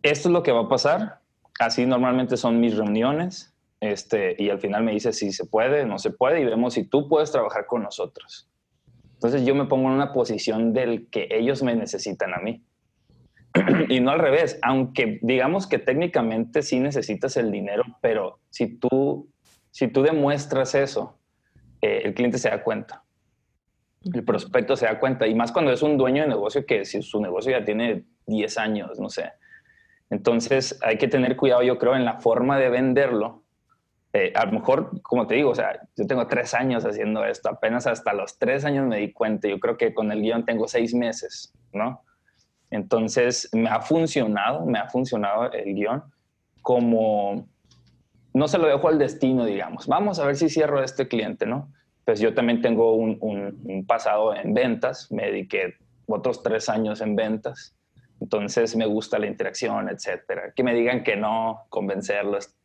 esto 0.04 0.30
es 0.30 0.34
lo 0.34 0.44
que 0.44 0.51
va 0.51 0.62
a 0.62 0.70
pasar. 0.70 1.20
Así 1.60 1.86
normalmente 1.86 2.38
son 2.38 2.60
mis 2.60 2.78
reuniones. 2.78 3.49
Este, 3.79 4.36
y 4.38 4.50
al 4.50 4.59
final 4.59 4.83
me 4.83 4.91
dice 4.91 5.13
si 5.13 5.31
se 5.31 5.45
puede, 5.45 5.86
no 5.86 6.00
se 6.00 6.12
puede, 6.12 6.41
y 6.41 6.45
vemos 6.45 6.74
si 6.74 6.83
tú 6.83 7.07
puedes 7.07 7.31
trabajar 7.31 7.65
con 7.65 7.83
nosotros. 7.83 8.50
Entonces 9.13 9.45
yo 9.45 9.53
me 9.55 9.65
pongo 9.65 9.89
en 9.89 9.95
una 9.95 10.13
posición 10.13 10.74
del 10.74 11.09
que 11.09 11.27
ellos 11.31 11.62
me 11.63 11.75
necesitan 11.75 12.33
a 12.33 12.39
mí. 12.39 12.63
y 13.89 14.00
no 14.00 14.12
al 14.12 14.19
revés, 14.19 14.59
aunque 14.62 15.19
digamos 15.21 15.67
que 15.67 15.79
técnicamente 15.79 16.62
sí 16.62 16.79
necesitas 16.79 17.36
el 17.38 17.51
dinero, 17.51 17.83
pero 18.01 18.39
si 18.50 18.77
tú, 18.77 19.29
si 19.71 19.88
tú 19.88 20.03
demuestras 20.03 20.75
eso, 20.75 21.17
eh, 21.81 22.01
el 22.05 22.13
cliente 22.13 22.38
se 22.38 22.50
da 22.50 22.63
cuenta. 22.63 23.03
El 24.13 24.24
prospecto 24.24 24.75
se 24.75 24.86
da 24.86 25.00
cuenta, 25.00 25.27
y 25.27 25.36
más 25.36 25.51
cuando 25.51 25.71
es 25.71 25.81
un 25.81 25.98
dueño 25.98 26.24
de 26.24 26.29
negocio 26.29 26.65
que 26.65 26.86
si 26.86 27.01
su 27.01 27.19
negocio 27.19 27.51
ya 27.51 27.65
tiene 27.65 28.05
10 28.27 28.57
años, 28.57 29.00
no 29.00 29.09
sé. 29.09 29.31
Entonces 30.09 30.79
hay 30.81 30.98
que 30.98 31.07
tener 31.07 31.36
cuidado, 31.36 31.62
yo 31.63 31.77
creo, 31.77 31.95
en 31.95 32.05
la 32.05 32.19
forma 32.19 32.57
de 32.57 32.69
venderlo. 32.69 33.43
Eh, 34.12 34.34
a 34.36 34.46
lo 34.46 34.54
mejor, 34.54 35.01
como 35.04 35.28
te 35.28 35.36
digo, 35.36 35.51
o 35.51 35.56
sea, 35.56 35.80
yo 35.96 36.08
tengo 36.08 36.25
tres 36.25 36.56
años 36.56 36.84
haciendo 36.84 37.24
esto, 37.25 37.50
apenas 37.50 37.86
hasta 37.86 38.13
los 38.13 38.39
tres 38.39 38.66
años 38.66 38.88
me 38.88 38.98
di 38.98 39.13
cuenta, 39.13 39.48
yo 39.48 39.60
creo 39.60 39.78
que 39.78 39.94
con 39.94 40.12
el 40.12 40.22
guion 40.22 40.46
tengo 40.46 40.68
seis 40.68 40.96
meses, 40.96 41.54
¿no? 41.74 42.01
Entonces, 42.72 43.50
me 43.54 43.70
ha 43.70 43.82
funcionado, 43.82 44.66
me 44.66 44.80
ha 44.80 44.89
funcionado 44.89 45.51
el 45.51 45.75
guion 45.75 46.04
como, 46.63 47.48
no 48.34 48.48
se 48.48 48.58
lo 48.58 48.68
dejo 48.68 48.88
al 48.88 48.98
destino, 48.98 49.46
digamos, 49.46 49.86
vamos 49.86 50.20
a 50.20 50.25
ver 50.25 50.36
si 50.36 50.50
cierro 50.50 50.80
a 50.80 50.86
este 50.86 51.08
cliente, 51.08 51.46
¿no? 51.46 51.72
Pues 52.04 52.20
yo 52.20 52.34
también 52.34 52.62
tengo 52.62 52.96
un, 52.96 53.20
un, 53.22 53.86
pasado 53.86 54.36
en 54.36 54.56
ventas, 54.56 55.12
me 55.12 55.28
dediqué 55.28 55.75
otros 56.08 56.42
tres 56.42 56.68
años 56.68 57.01
en 57.01 57.16
ventas, 57.16 57.75
entonces 58.20 58.75
me 58.75 58.88
gusta 58.88 59.20
la 59.20 59.28
interacción, 59.28 59.88
etcétera. 59.89 60.51
Que 60.56 60.63
me 60.63 60.74
digan 60.74 61.04
que 61.04 61.16
no, 61.16 61.66
convencerlos. 61.70 62.56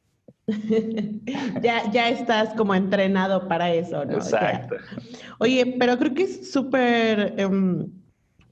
ya, 1.62 1.90
ya 1.90 2.08
estás 2.10 2.54
como 2.54 2.74
entrenado 2.74 3.48
para 3.48 3.72
eso, 3.72 4.04
¿no? 4.04 4.14
Exacto. 4.14 4.76
Oye, 5.38 5.76
pero 5.78 5.98
creo 5.98 6.14
que 6.14 6.24
es 6.24 6.52
súper 6.52 7.34
em, 7.38 7.90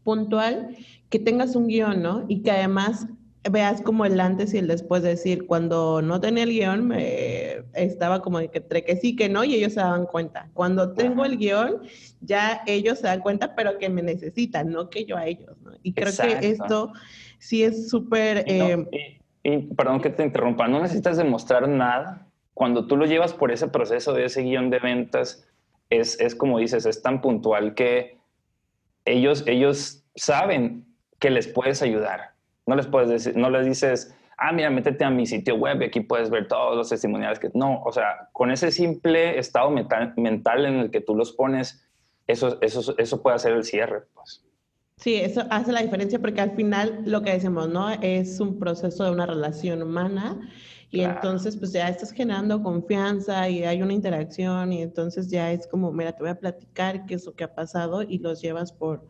puntual 0.02 0.76
que 1.10 1.18
tengas 1.18 1.54
un 1.54 1.68
guion, 1.68 2.02
¿no? 2.02 2.24
Y 2.28 2.42
que 2.42 2.50
además 2.50 3.06
veas 3.50 3.82
como 3.82 4.04
el 4.04 4.20
antes 4.20 4.54
y 4.54 4.58
el 4.58 4.68
después, 4.68 5.02
de 5.02 5.10
decir, 5.10 5.46
cuando 5.46 6.00
no 6.00 6.20
tenía 6.20 6.44
el 6.44 6.50
guion, 6.50 6.86
me 6.86 7.64
estaba 7.74 8.22
como 8.22 8.38
de 8.38 8.48
que 8.48 8.58
entre 8.58 8.84
que 8.84 8.96
sí, 8.96 9.16
que 9.16 9.28
no, 9.28 9.44
y 9.44 9.54
ellos 9.54 9.74
se 9.74 9.80
daban 9.80 10.06
cuenta. 10.06 10.48
Cuando 10.54 10.92
tengo 10.92 11.24
el 11.24 11.36
guion, 11.36 11.82
ya 12.20 12.62
ellos 12.66 13.00
se 13.00 13.08
dan 13.08 13.20
cuenta, 13.20 13.54
pero 13.54 13.78
que 13.78 13.90
me 13.90 14.02
necesitan, 14.02 14.70
no 14.70 14.88
que 14.88 15.04
yo 15.04 15.16
a 15.16 15.26
ellos, 15.26 15.56
¿no? 15.62 15.72
Y 15.82 15.92
creo 15.92 16.12
que 16.16 16.46
esto 16.46 16.92
sí 17.38 17.64
es 17.64 17.90
súper... 17.90 18.44
Eh, 18.46 19.18
y, 19.42 19.58
perdón 19.74 20.00
que 20.00 20.10
te 20.10 20.24
interrumpa, 20.24 20.68
no 20.68 20.80
necesitas 20.80 21.16
demostrar 21.16 21.68
nada. 21.68 22.28
Cuando 22.54 22.86
tú 22.86 22.96
lo 22.96 23.06
llevas 23.06 23.32
por 23.32 23.50
ese 23.50 23.68
proceso 23.68 24.12
de 24.12 24.26
ese 24.26 24.42
guion 24.42 24.70
de 24.70 24.78
ventas, 24.78 25.48
es, 25.90 26.20
es 26.20 26.34
como 26.34 26.58
dices, 26.58 26.86
es 26.86 27.02
tan 27.02 27.20
puntual 27.20 27.74
que 27.74 28.18
ellos, 29.04 29.44
ellos 29.46 30.04
saben 30.14 30.86
que 31.18 31.30
les 31.30 31.48
puedes 31.48 31.82
ayudar. 31.82 32.32
No 32.66 32.76
les 32.76 32.86
puedes 32.86 33.08
decir, 33.08 33.36
no 33.36 33.50
les 33.50 33.66
dices, 33.66 34.14
ah, 34.38 34.52
mira, 34.52 34.70
métete 34.70 35.04
a 35.04 35.10
mi 35.10 35.26
sitio 35.26 35.56
web 35.56 35.82
aquí 35.82 36.00
puedes 36.00 36.30
ver 36.30 36.46
todos 36.46 36.76
los 36.76 36.88
testimoniales 36.88 37.38
que... 37.38 37.50
No, 37.54 37.82
o 37.82 37.92
sea, 37.92 38.28
con 38.32 38.50
ese 38.50 38.70
simple 38.70 39.38
estado 39.38 39.70
mental, 39.70 40.14
mental 40.16 40.66
en 40.66 40.74
el 40.74 40.90
que 40.90 41.00
tú 41.00 41.14
los 41.14 41.32
pones, 41.32 41.84
eso, 42.26 42.58
eso, 42.60 42.94
eso 42.96 43.22
puede 43.22 43.36
hacer 43.36 43.52
el 43.52 43.64
cierre, 43.64 44.02
pues. 44.14 44.44
Sí, 45.02 45.16
eso 45.16 45.42
hace 45.50 45.72
la 45.72 45.82
diferencia 45.82 46.20
porque 46.20 46.40
al 46.40 46.52
final 46.54 47.02
lo 47.04 47.22
que 47.22 47.32
decimos, 47.32 47.68
¿no? 47.68 47.90
Es 47.90 48.38
un 48.38 48.60
proceso 48.60 49.02
de 49.02 49.10
una 49.10 49.26
relación 49.26 49.82
humana 49.82 50.48
y 50.92 51.00
entonces 51.00 51.56
pues 51.56 51.72
ya 51.72 51.88
estás 51.88 52.12
generando 52.12 52.62
confianza 52.62 53.48
y 53.48 53.64
hay 53.64 53.82
una 53.82 53.94
interacción 53.94 54.72
y 54.72 54.80
entonces 54.80 55.28
ya 55.28 55.50
es 55.50 55.66
como, 55.66 55.90
mira, 55.90 56.12
te 56.12 56.22
voy 56.22 56.30
a 56.30 56.38
platicar 56.38 57.04
qué 57.06 57.14
es 57.14 57.26
lo 57.26 57.34
que 57.34 57.42
ha 57.42 57.52
pasado 57.52 58.02
y 58.02 58.18
los 58.18 58.40
llevas 58.40 58.70
por, 58.70 59.04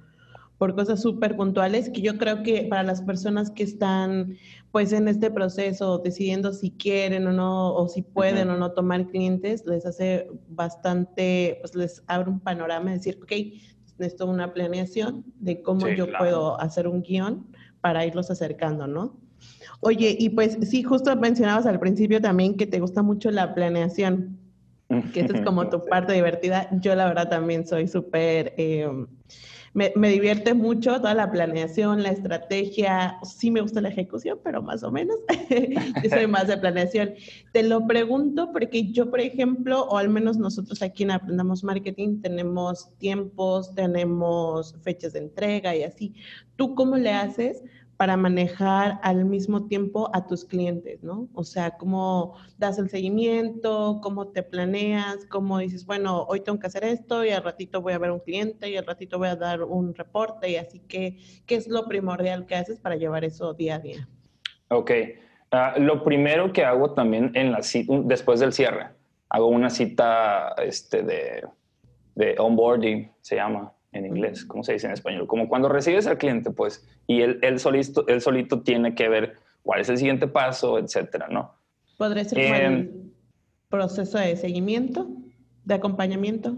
por 0.56 0.74
cosas 0.74 1.02
súper 1.02 1.36
puntuales 1.36 1.90
que 1.90 2.00
yo 2.00 2.16
creo 2.16 2.42
que 2.42 2.62
para 2.70 2.84
las 2.84 3.02
personas 3.02 3.50
que 3.50 3.64
están 3.64 4.38
pues 4.70 4.94
en 4.94 5.08
este 5.08 5.30
proceso 5.30 5.98
decidiendo 5.98 6.54
si 6.54 6.70
quieren 6.70 7.26
o 7.26 7.32
no, 7.32 7.74
o 7.74 7.86
si 7.88 8.00
pueden 8.00 8.48
o 8.48 8.56
no 8.56 8.72
tomar 8.72 9.08
clientes, 9.08 9.66
les 9.66 9.84
hace 9.84 10.26
bastante, 10.48 11.58
pues 11.60 11.74
les 11.74 12.02
abre 12.06 12.30
un 12.30 12.40
panorama 12.40 12.92
de 12.92 12.96
decir, 12.96 13.18
ok, 13.22 13.32
necesito 14.02 14.26
una 14.26 14.52
planeación 14.52 15.24
de 15.38 15.62
cómo 15.62 15.88
yo 15.88 16.06
puedo 16.18 16.60
hacer 16.60 16.86
un 16.86 17.02
guion 17.02 17.46
para 17.80 18.04
irlos 18.04 18.30
acercando, 18.30 18.86
¿no? 18.86 19.16
Oye, 19.80 20.16
y 20.18 20.28
pues 20.30 20.58
sí, 20.62 20.82
justo 20.82 21.14
mencionabas 21.16 21.66
al 21.66 21.80
principio 21.80 22.20
también 22.20 22.56
que 22.56 22.66
te 22.66 22.80
gusta 22.80 23.02
mucho 23.02 23.30
la 23.30 23.54
planeación, 23.54 24.38
que 25.12 25.20
esa 25.20 25.36
es 25.38 25.42
como 25.42 25.68
tu 25.70 25.84
parte 25.84 26.12
divertida. 26.12 26.68
Yo 26.80 26.94
la 26.94 27.06
verdad 27.06 27.28
también 27.28 27.66
soy 27.66 27.88
súper... 27.88 28.54
Eh, 28.56 28.88
me, 29.74 29.92
me, 29.96 30.10
divierte 30.10 30.52
mucho 30.54 30.96
toda 30.96 31.14
la 31.14 31.30
planeación, 31.30 32.02
la 32.02 32.10
estrategia. 32.10 33.18
Sí 33.22 33.50
me 33.50 33.60
gusta 33.60 33.80
la 33.80 33.88
ejecución, 33.88 34.38
pero 34.44 34.62
más 34.62 34.82
o 34.82 34.90
menos. 34.90 35.16
soy 36.10 36.26
más 36.26 36.48
de 36.48 36.58
planeación. 36.58 37.14
Te 37.52 37.62
lo 37.62 37.86
pregunto 37.86 38.50
porque 38.52 38.92
yo, 38.92 39.10
por 39.10 39.20
ejemplo, 39.20 39.84
o 39.84 39.96
al 39.96 40.10
menos 40.10 40.36
nosotros 40.36 40.82
aquí 40.82 41.04
en 41.04 41.12
Aprendamos 41.12 41.64
Marketing, 41.64 42.20
tenemos 42.20 42.90
tiempos, 42.98 43.74
tenemos 43.74 44.74
fechas 44.82 45.14
de 45.14 45.20
entrega 45.20 45.74
y 45.74 45.84
así. 45.84 46.14
¿Tú 46.56 46.74
cómo 46.74 46.96
le 46.96 47.10
haces? 47.10 47.62
Para 48.02 48.16
manejar 48.16 48.98
al 49.04 49.24
mismo 49.24 49.68
tiempo 49.68 50.10
a 50.12 50.26
tus 50.26 50.44
clientes, 50.44 51.04
¿no? 51.04 51.28
O 51.34 51.44
sea, 51.44 51.76
cómo 51.76 52.34
das 52.58 52.76
el 52.80 52.90
seguimiento, 52.90 54.00
cómo 54.02 54.26
te 54.32 54.42
planeas, 54.42 55.24
cómo 55.30 55.58
dices, 55.58 55.86
bueno, 55.86 56.24
hoy 56.24 56.40
tengo 56.40 56.58
que 56.58 56.66
hacer 56.66 56.82
esto 56.82 57.24
y 57.24 57.30
al 57.30 57.44
ratito 57.44 57.80
voy 57.80 57.92
a 57.92 57.98
ver 57.98 58.10
un 58.10 58.18
cliente 58.18 58.68
y 58.68 58.76
al 58.76 58.86
ratito 58.86 59.18
voy 59.18 59.28
a 59.28 59.36
dar 59.36 59.62
un 59.62 59.94
reporte 59.94 60.50
y 60.50 60.56
así 60.56 60.80
que, 60.80 61.16
¿qué 61.46 61.54
es 61.54 61.68
lo 61.68 61.86
primordial 61.86 62.44
que 62.44 62.56
haces 62.56 62.80
para 62.80 62.96
llevar 62.96 63.24
eso 63.24 63.54
día 63.54 63.76
a 63.76 63.78
día? 63.78 64.08
Ok, 64.66 64.90
ah, 65.52 65.74
lo 65.78 66.02
primero 66.02 66.52
que 66.52 66.64
hago 66.64 66.94
también 66.94 67.30
en 67.36 67.52
la 67.52 67.60
después 68.02 68.40
del 68.40 68.52
cierre, 68.52 68.88
hago 69.28 69.46
una 69.46 69.70
cita 69.70 70.56
este, 70.60 71.04
de, 71.04 71.46
de 72.16 72.34
onboarding, 72.36 73.12
se 73.20 73.36
llama 73.36 73.72
en 73.92 74.06
inglés, 74.06 74.44
¿cómo 74.44 74.64
se 74.64 74.72
dice 74.72 74.86
en 74.86 74.94
español? 74.94 75.26
Como 75.26 75.48
cuando 75.48 75.68
recibes 75.68 76.06
al 76.06 76.18
cliente, 76.18 76.50
pues, 76.50 76.86
y 77.06 77.20
él, 77.20 77.38
él, 77.42 77.58
solito, 77.58 78.06
él 78.08 78.20
solito 78.20 78.62
tiene 78.62 78.94
que 78.94 79.08
ver 79.08 79.34
cuál 79.62 79.80
es 79.80 79.88
el 79.88 79.98
siguiente 79.98 80.26
paso, 80.26 80.78
etcétera, 80.78 81.28
¿no? 81.28 81.54
¿Podría 81.98 82.24
ser 82.24 82.38
eh, 82.38 82.66
el 82.66 83.12
proceso 83.68 84.18
de 84.18 84.36
seguimiento, 84.36 85.08
de 85.64 85.74
acompañamiento? 85.74 86.56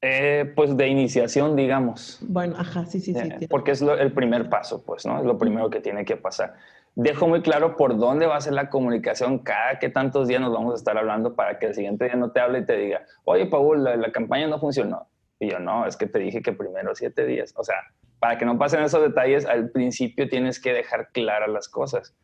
Eh, 0.00 0.52
pues 0.54 0.76
de 0.76 0.88
iniciación, 0.88 1.56
digamos. 1.56 2.18
Bueno, 2.22 2.56
ajá, 2.58 2.86
sí, 2.86 3.00
sí, 3.00 3.14
sí. 3.14 3.20
Eh, 3.20 3.46
porque 3.48 3.72
es 3.72 3.82
el 3.82 4.12
primer 4.12 4.48
paso, 4.48 4.82
pues, 4.84 5.06
¿no? 5.06 5.18
Es 5.18 5.24
lo 5.24 5.38
primero 5.38 5.70
que 5.70 5.80
tiene 5.80 6.04
que 6.04 6.16
pasar. 6.16 6.54
Dejo 6.94 7.28
muy 7.28 7.42
claro 7.42 7.76
por 7.76 7.96
dónde 7.96 8.26
va 8.26 8.36
a 8.36 8.40
ser 8.40 8.54
la 8.54 8.68
comunicación, 8.68 9.38
cada 9.38 9.78
que 9.78 9.88
tantos 9.88 10.26
días 10.26 10.40
nos 10.40 10.52
vamos 10.52 10.72
a 10.72 10.76
estar 10.76 10.98
hablando 10.98 11.34
para 11.36 11.58
que 11.58 11.66
el 11.66 11.74
siguiente 11.74 12.06
día 12.06 12.16
no 12.16 12.32
te 12.32 12.40
hable 12.40 12.60
y 12.60 12.66
te 12.66 12.76
diga, 12.76 13.02
oye, 13.24 13.46
Paul, 13.46 13.84
la 13.84 14.10
campaña 14.10 14.48
no 14.48 14.58
funcionó 14.58 15.06
y 15.40 15.50
yo, 15.50 15.58
no, 15.58 15.86
es 15.86 15.96
que 15.96 16.06
te 16.06 16.18
dije 16.18 16.42
que 16.42 16.52
primero 16.52 16.94
siete 16.94 17.24
días. 17.26 17.54
O 17.56 17.64
sea, 17.64 17.76
para 18.18 18.38
que 18.38 18.44
no 18.44 18.58
pasen 18.58 18.82
esos 18.82 19.02
detalles, 19.02 19.46
al 19.46 19.70
principio 19.70 20.28
tienes 20.28 20.60
que 20.60 20.72
dejar 20.72 21.10
claras 21.12 21.48
las 21.48 21.68
cosas. 21.68 22.16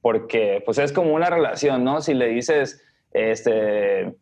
Porque, 0.00 0.62
pues 0.64 0.78
es 0.78 0.92
como 0.92 1.14
una 1.14 1.30
relación, 1.30 1.84
¿no? 1.84 2.00
Si 2.00 2.12
le 2.12 2.28
dices, 2.28 2.84
este, 3.12 4.14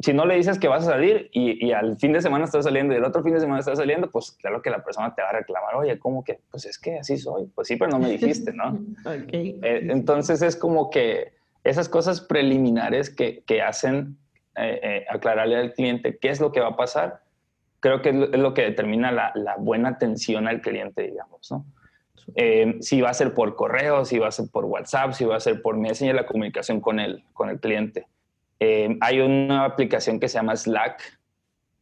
si 0.00 0.12
no 0.12 0.26
le 0.26 0.36
dices 0.36 0.58
que 0.58 0.68
vas 0.68 0.82
a 0.86 0.92
salir 0.92 1.30
y, 1.32 1.66
y, 1.66 1.72
al 1.72 1.96
fin 1.98 2.12
de 2.12 2.20
semana 2.20 2.44
estás 2.44 2.64
saliendo 2.64 2.92
y 2.92 2.96
el 2.96 3.04
otro 3.04 3.22
fin 3.22 3.34
de 3.34 3.40
semana 3.40 3.60
estás 3.60 3.78
saliendo, 3.78 4.10
pues 4.10 4.32
claro 4.32 4.60
que 4.60 4.70
la 4.70 4.82
persona 4.82 5.14
te 5.14 5.22
va 5.22 5.28
a 5.28 5.32
reclamar, 5.32 5.74
oye, 5.76 5.98
¿cómo 5.98 6.24
que? 6.24 6.40
Pues 6.50 6.66
es 6.66 6.78
que 6.78 6.98
así 6.98 7.16
soy. 7.16 7.46
Pues 7.54 7.68
sí, 7.68 7.76
pero 7.76 7.92
no 7.92 7.98
me 7.98 8.10
dijiste, 8.10 8.52
¿no? 8.52 8.78
okay. 9.06 9.58
Eh, 9.62 9.86
entonces 9.88 10.42
es 10.42 10.56
como 10.56 10.90
que 10.90 11.32
esas 11.64 11.88
cosas 11.88 12.20
preliminares 12.20 13.08
que, 13.08 13.42
que 13.46 13.62
hacen 13.62 14.18
eh, 14.56 14.80
eh, 14.82 15.06
aclararle 15.08 15.56
al 15.56 15.72
cliente 15.74 16.18
qué 16.18 16.30
es 16.30 16.40
lo 16.40 16.50
que 16.50 16.60
va 16.60 16.68
a 16.68 16.76
pasar 16.76 17.22
creo 17.80 18.02
que 18.02 18.10
es 18.10 18.38
lo 18.38 18.54
que 18.54 18.62
determina 18.62 19.10
la, 19.10 19.56
buena 19.58 19.90
atención 19.90 20.46
al 20.46 20.60
cliente, 20.60 21.02
digamos, 21.02 21.50
¿no? 21.50 21.64
Eh, 22.36 22.76
si 22.80 23.00
va 23.00 23.10
a 23.10 23.14
ser 23.14 23.34
por 23.34 23.56
correo, 23.56 24.04
si 24.04 24.18
va 24.18 24.28
a 24.28 24.30
ser 24.30 24.46
por 24.52 24.64
WhatsApp, 24.64 25.12
si 25.14 25.24
va 25.24 25.36
a 25.36 25.40
ser 25.40 25.62
por 25.62 25.76
Messenger, 25.76 26.14
la 26.14 26.26
comunicación 26.26 26.80
con 26.80 27.00
el, 27.00 27.24
con 27.32 27.48
el 27.48 27.58
cliente. 27.58 28.06
Eh, 28.60 28.96
hay 29.00 29.20
una 29.20 29.64
aplicación 29.64 30.20
que 30.20 30.28
se 30.28 30.38
llama 30.38 30.54
Slack, 30.54 31.18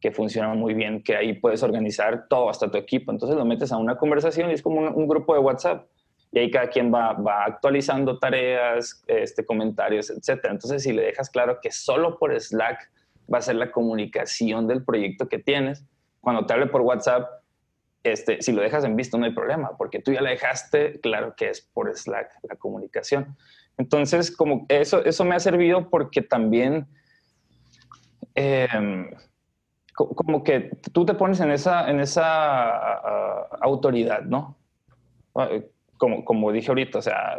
que 0.00 0.12
funciona 0.12 0.54
muy 0.54 0.74
bien, 0.74 1.02
que 1.02 1.16
ahí 1.16 1.34
puedes 1.34 1.62
organizar 1.62 2.28
todo, 2.28 2.48
hasta 2.48 2.70
tu 2.70 2.78
equipo. 2.78 3.10
Entonces 3.10 3.36
lo 3.36 3.44
metes 3.44 3.72
a 3.72 3.76
una 3.76 3.98
conversación 3.98 4.50
y 4.50 4.54
es 4.54 4.62
como 4.62 4.80
un, 4.80 5.08
grupo 5.08 5.34
de 5.34 5.40
WhatsApp. 5.40 5.86
Y 6.30 6.38
ahí 6.38 6.50
cada 6.50 6.68
quien 6.68 6.94
va, 6.94 7.14
va 7.14 7.44
actualizando 7.44 8.18
tareas, 8.18 9.02
este, 9.06 9.44
comentarios, 9.44 10.08
etc. 10.08 10.44
Entonces 10.44 10.82
si 10.82 10.92
le 10.92 11.02
dejas 11.02 11.28
claro 11.30 11.58
que 11.60 11.72
solo 11.72 12.18
por 12.18 12.38
Slack 12.40 12.90
va 13.32 13.38
a 13.38 13.42
ser 13.42 13.56
la 13.56 13.70
comunicación 13.70 14.66
del 14.66 14.84
proyecto 14.84 15.28
que 15.28 15.38
tienes. 15.38 15.84
Cuando 16.20 16.46
te 16.46 16.52
hable 16.52 16.66
por 16.66 16.80
WhatsApp, 16.80 17.28
este, 18.02 18.40
si 18.42 18.52
lo 18.52 18.62
dejas 18.62 18.84
en 18.84 18.96
visto 18.96 19.18
no 19.18 19.24
hay 19.24 19.32
problema, 19.32 19.76
porque 19.76 20.00
tú 20.00 20.12
ya 20.12 20.20
le 20.20 20.30
dejaste 20.30 21.00
claro 21.00 21.34
que 21.36 21.50
es 21.50 21.60
por 21.60 21.94
Slack 21.94 22.30
la 22.42 22.56
comunicación. 22.56 23.36
Entonces, 23.76 24.34
como 24.34 24.66
eso, 24.68 25.04
eso 25.04 25.24
me 25.24 25.34
ha 25.34 25.40
servido 25.40 25.88
porque 25.88 26.22
también, 26.22 26.86
em, 28.34 29.10
como 29.94 30.44
que 30.44 30.70
tú 30.92 31.04
te 31.04 31.14
pones 31.14 31.40
en 31.40 31.50
esa, 31.50 31.90
en 31.90 32.00
esa 32.00 32.68
autoridad, 33.60 34.22
¿no? 34.22 34.56
Ah, 35.34 35.48
como, 35.96 36.24
como 36.24 36.52
dije 36.52 36.68
ahorita, 36.68 36.98
o 36.98 37.02
sea, 37.02 37.38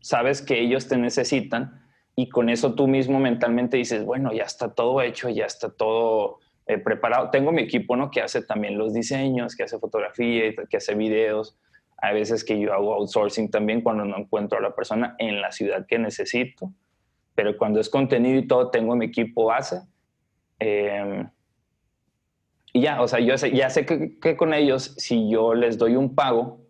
sabes 0.00 0.42
que 0.42 0.60
ellos 0.60 0.86
te 0.86 0.98
necesitan 0.98 1.83
y 2.16 2.28
con 2.28 2.48
eso 2.48 2.74
tú 2.74 2.86
mismo 2.86 3.18
mentalmente 3.18 3.76
dices, 3.76 4.04
bueno, 4.04 4.32
ya 4.32 4.44
está 4.44 4.72
todo 4.72 5.02
hecho, 5.02 5.28
ya 5.28 5.46
está 5.46 5.70
todo 5.70 6.38
eh, 6.66 6.78
preparado. 6.78 7.30
Tengo 7.30 7.50
mi 7.50 7.62
equipo, 7.62 7.96
¿no? 7.96 8.10
Que 8.10 8.20
hace 8.20 8.42
también 8.42 8.78
los 8.78 8.94
diseños, 8.94 9.56
que 9.56 9.64
hace 9.64 9.78
fotografía, 9.78 10.52
que 10.68 10.76
hace 10.76 10.94
videos. 10.94 11.58
Hay 11.98 12.14
veces 12.14 12.44
que 12.44 12.58
yo 12.58 12.72
hago 12.72 12.94
outsourcing 12.94 13.50
también 13.50 13.80
cuando 13.80 14.04
no 14.04 14.16
encuentro 14.16 14.58
a 14.58 14.62
la 14.62 14.74
persona 14.74 15.16
en 15.18 15.40
la 15.40 15.50
ciudad 15.50 15.86
que 15.86 15.98
necesito. 15.98 16.72
Pero 17.34 17.56
cuando 17.56 17.80
es 17.80 17.88
contenido 17.88 18.38
y 18.38 18.46
todo, 18.46 18.70
tengo 18.70 18.94
mi 18.94 19.06
equipo 19.06 19.46
base. 19.46 19.82
Em, 20.60 21.28
y 22.72 22.82
ya, 22.82 23.02
o 23.02 23.08
sea, 23.08 23.18
yo 23.18 23.34
ya 23.34 23.70
sé 23.70 23.84
que, 23.84 24.36
con 24.36 24.54
ellos, 24.54 24.94
si 24.98 25.28
yo 25.28 25.54
les 25.54 25.78
doy 25.78 25.96
un 25.96 26.14
pago, 26.14 26.60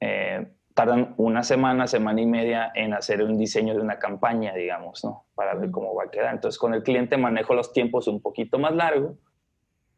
eh, 0.00 0.46
tardan 0.78 1.14
una 1.16 1.42
semana, 1.42 1.88
semana 1.88 2.20
y 2.20 2.26
media 2.26 2.70
en 2.72 2.94
hacer 2.94 3.20
un 3.24 3.36
diseño 3.36 3.74
de 3.74 3.80
una 3.80 3.98
campaña, 3.98 4.54
digamos, 4.54 5.02
¿no? 5.02 5.24
Para 5.34 5.56
ver 5.56 5.72
cómo 5.72 5.92
va 5.92 6.04
a 6.04 6.08
quedar. 6.08 6.32
Entonces, 6.32 6.56
con 6.56 6.72
el 6.72 6.84
cliente 6.84 7.16
manejo 7.16 7.52
los 7.52 7.72
tiempos 7.72 8.06
un 8.06 8.22
poquito 8.22 8.60
más 8.60 8.72
largo 8.76 9.18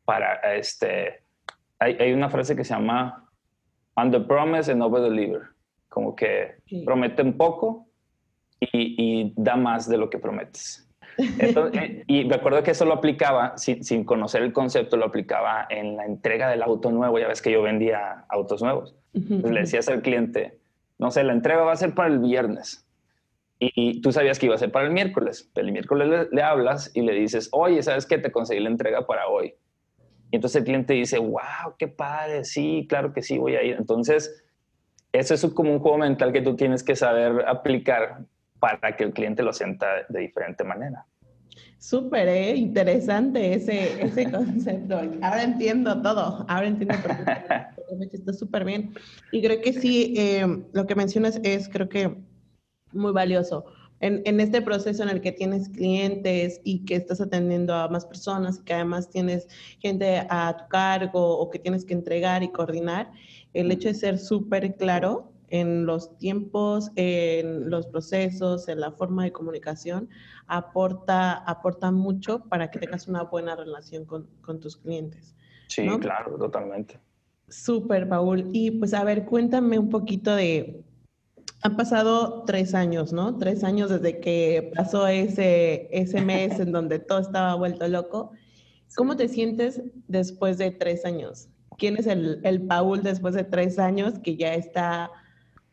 para, 0.07 0.37
este, 0.55 1.23
hay, 1.79 1.99
hay 2.01 2.15
una 2.15 2.31
frase 2.31 2.57
que 2.57 2.65
se 2.65 2.73
llama 2.73 3.29
under 3.95 4.27
promise 4.27 4.73
and 4.73 4.83
over 4.83 5.03
deliver, 5.03 5.43
como 5.91 6.17
que 6.17 6.55
promete 6.87 7.21
un 7.21 7.37
poco 7.37 7.87
y, 8.59 8.71
y, 8.73 9.35
da 9.37 9.57
más 9.57 9.87
de 9.87 9.99
lo 9.99 10.09
que 10.09 10.17
prometes. 10.17 10.91
Eh, 11.19 12.05
y 12.07 12.25
me 12.25 12.37
acuerdo 12.37 12.63
que 12.63 12.71
eso 12.71 12.87
lo 12.87 12.95
aplicaba, 12.95 13.59
sin, 13.59 13.85
sin, 13.85 14.03
conocer 14.03 14.41
el 14.41 14.55
concepto, 14.55 14.97
lo 14.97 15.05
aplicaba 15.05 15.67
en 15.69 15.99
la 15.99 16.07
entrega 16.07 16.49
del 16.49 16.63
auto 16.63 16.91
nuevo. 16.91 17.19
Ya 17.19 17.29
ves 17.29 17.43
que 17.43 17.53
yo 17.53 17.61
vendía 17.61 18.25
autos 18.31 18.63
nuevos. 18.63 18.97
Entonces 19.13 19.51
le 19.51 19.61
decías 19.61 19.89
al 19.91 20.01
cliente, 20.01 20.60
no 21.01 21.11
sé, 21.11 21.25
la 21.25 21.33
entrega 21.33 21.63
va 21.63 21.73
a 21.73 21.77
ser 21.77 21.95
para 21.95 22.11
el 22.11 22.19
viernes. 22.19 22.87
Y, 23.59 24.01
tú 24.03 24.13
sabías 24.13 24.39
que 24.39 24.47
iba 24.47 24.55
a 24.55 24.59
ser 24.59 24.71
para 24.71 24.87
el 24.87 24.93
miércoles. 24.93 25.51
El 25.55 25.73
miércoles 25.73 26.29
le, 26.31 26.43
hablas 26.43 26.91
y 26.95 27.01
le 27.01 27.15
dices, 27.15 27.49
oye, 27.53 27.83
¿sabes 27.83 28.07
qué? 28.07 28.19
Te 28.19 28.31
conseguí 28.31 28.61
la 28.61 28.69
entrega 28.69 29.07
para 29.07 29.27
hoy. 29.27 29.55
Y 30.31 30.37
entonces 30.37 30.61
el 30.61 30.65
cliente 30.65 30.93
dice, 30.93 31.19
wow, 31.19 31.75
qué 31.79 31.89
padre, 31.89 32.45
sí, 32.45 32.87
claro 32.89 33.15
que 33.15 33.23
sí, 33.23 33.39
voy 33.39 33.57
a 33.57 33.63
ir. 33.63 33.77
Entonces, 33.77 34.45
eso 35.13 35.35
es 35.35 35.45
como 35.47 35.73
un 35.73 35.79
juego 35.79 35.99
mental 35.99 36.33
que 36.33 36.43
tú 36.43 36.55
tienes 36.55 36.83
que 36.83 36.95
saber 36.95 37.45
aplicar 37.49 38.21
para 38.59 38.95
que 38.95 39.05
el 39.05 39.13
cliente 39.13 39.43
lo 39.43 39.55
sienta 39.55 40.05
de 40.09 40.21
diferente 40.21 40.65
manera. 40.65 41.07
Súper 41.79 42.29
¿eh? 42.29 42.57
interesante 42.57 43.55
ese, 43.55 44.03
ese 44.03 44.25
concepto. 44.31 44.99
Ahora 45.23 45.43
entiendo 45.43 46.01
todo, 46.03 46.45
ahora 46.49 46.67
entiendo 46.67 46.95
perfectamente. 47.03 48.17
Está 48.17 48.33
súper 48.33 48.65
bien. 48.65 48.95
Y 49.33 49.43
creo 49.43 49.61
que 49.61 49.73
sí, 49.73 50.15
eh, 50.17 50.47
lo 50.73 50.87
que 50.87 50.95
mencionas 50.95 51.41
es, 51.43 51.69
creo 51.69 51.89
que, 51.89 52.17
muy 52.93 53.13
valioso. 53.13 53.65
En, 54.01 54.23
en, 54.25 54.41
este 54.41 54.63
proceso 54.63 55.03
en 55.03 55.11
el 55.11 55.21
que 55.21 55.33
tienes 55.33 55.69
clientes 55.69 56.61
y 56.65 56.85
que 56.85 56.97
estás 56.97 57.21
atendiendo 57.21 57.75
a 57.75 57.89
más 57.89 58.07
personas 58.07 58.59
y 58.59 58.65
que 58.65 58.73
además 58.73 59.11
tienes 59.11 59.47
gente 59.79 60.27
a 60.31 60.57
tu 60.57 60.69
cargo 60.69 61.39
o 61.39 61.51
que 61.51 61.59
tienes 61.59 61.85
que 61.85 61.95
entregar 61.95 62.43
y 62.43 62.49
coordinar, 62.51 63.11
el 63.53 63.71
hecho 63.71 63.89
de 63.89 63.95
ser 63.95 64.19
súper 64.19 64.77
claro 64.77 65.30
en 65.51 65.85
los 65.85 66.17
tiempos, 66.19 66.91
en 66.97 67.69
los 67.69 67.87
procesos, 67.87 68.69
en 68.69 68.81
la 68.81 68.93
forma 68.93 69.25
de 69.25 69.33
comunicación, 69.33 70.09
aporta, 70.47 71.33
aporta 71.33 71.91
mucho 71.91 72.45
para 72.49 72.71
que 72.71 72.79
tengas 72.79 73.09
una 73.09 73.25
buena 73.25 73.55
relación 73.57 74.05
con, 74.05 74.29
con 74.41 74.61
tus 74.61 74.77
clientes. 74.77 75.35
Sí, 75.69 75.87
claro, 76.01 76.37
totalmente. 76.39 76.99
Súper, 77.49 78.09
Paul. 78.09 78.49
Y 78.53 78.71
pues 78.71 78.95
a 78.95 79.05
ver, 79.05 79.25
cuéntame 79.25 79.79
un 79.79 79.91
poquito 79.91 80.35
de... 80.35 80.85
Han 81.63 81.77
pasado 81.77 82.45
tres 82.45 82.75
años, 82.75 83.13
¿no? 83.13 83.37
Tres 83.37 83.65
años 83.65 83.91
desde 83.91 84.19
que 84.21 84.73
pasó 84.75 85.07
ese, 85.07 85.89
ese 85.91 86.23
mes 86.23 86.59
en 86.59 86.73
donde 86.73 87.01
todo 87.01 87.19
estaba 87.19 87.55
vuelto 87.55 87.87
loco. 87.87 88.31
¿Cómo 88.97 89.17
te 89.17 89.29
sientes 89.29 89.83
después 90.09 90.59
de 90.59 90.71
tres 90.71 91.05
años? 91.05 91.49
¿Quién 91.77 91.97
es 91.97 92.07
el, 92.07 92.41
el 92.45 92.63
Paul 92.67 93.03
después 93.03 93.35
de 93.35 93.45
tres 93.45 93.79
años 93.79 94.19
que 94.21 94.37
ya 94.37 94.55
está 94.55 95.11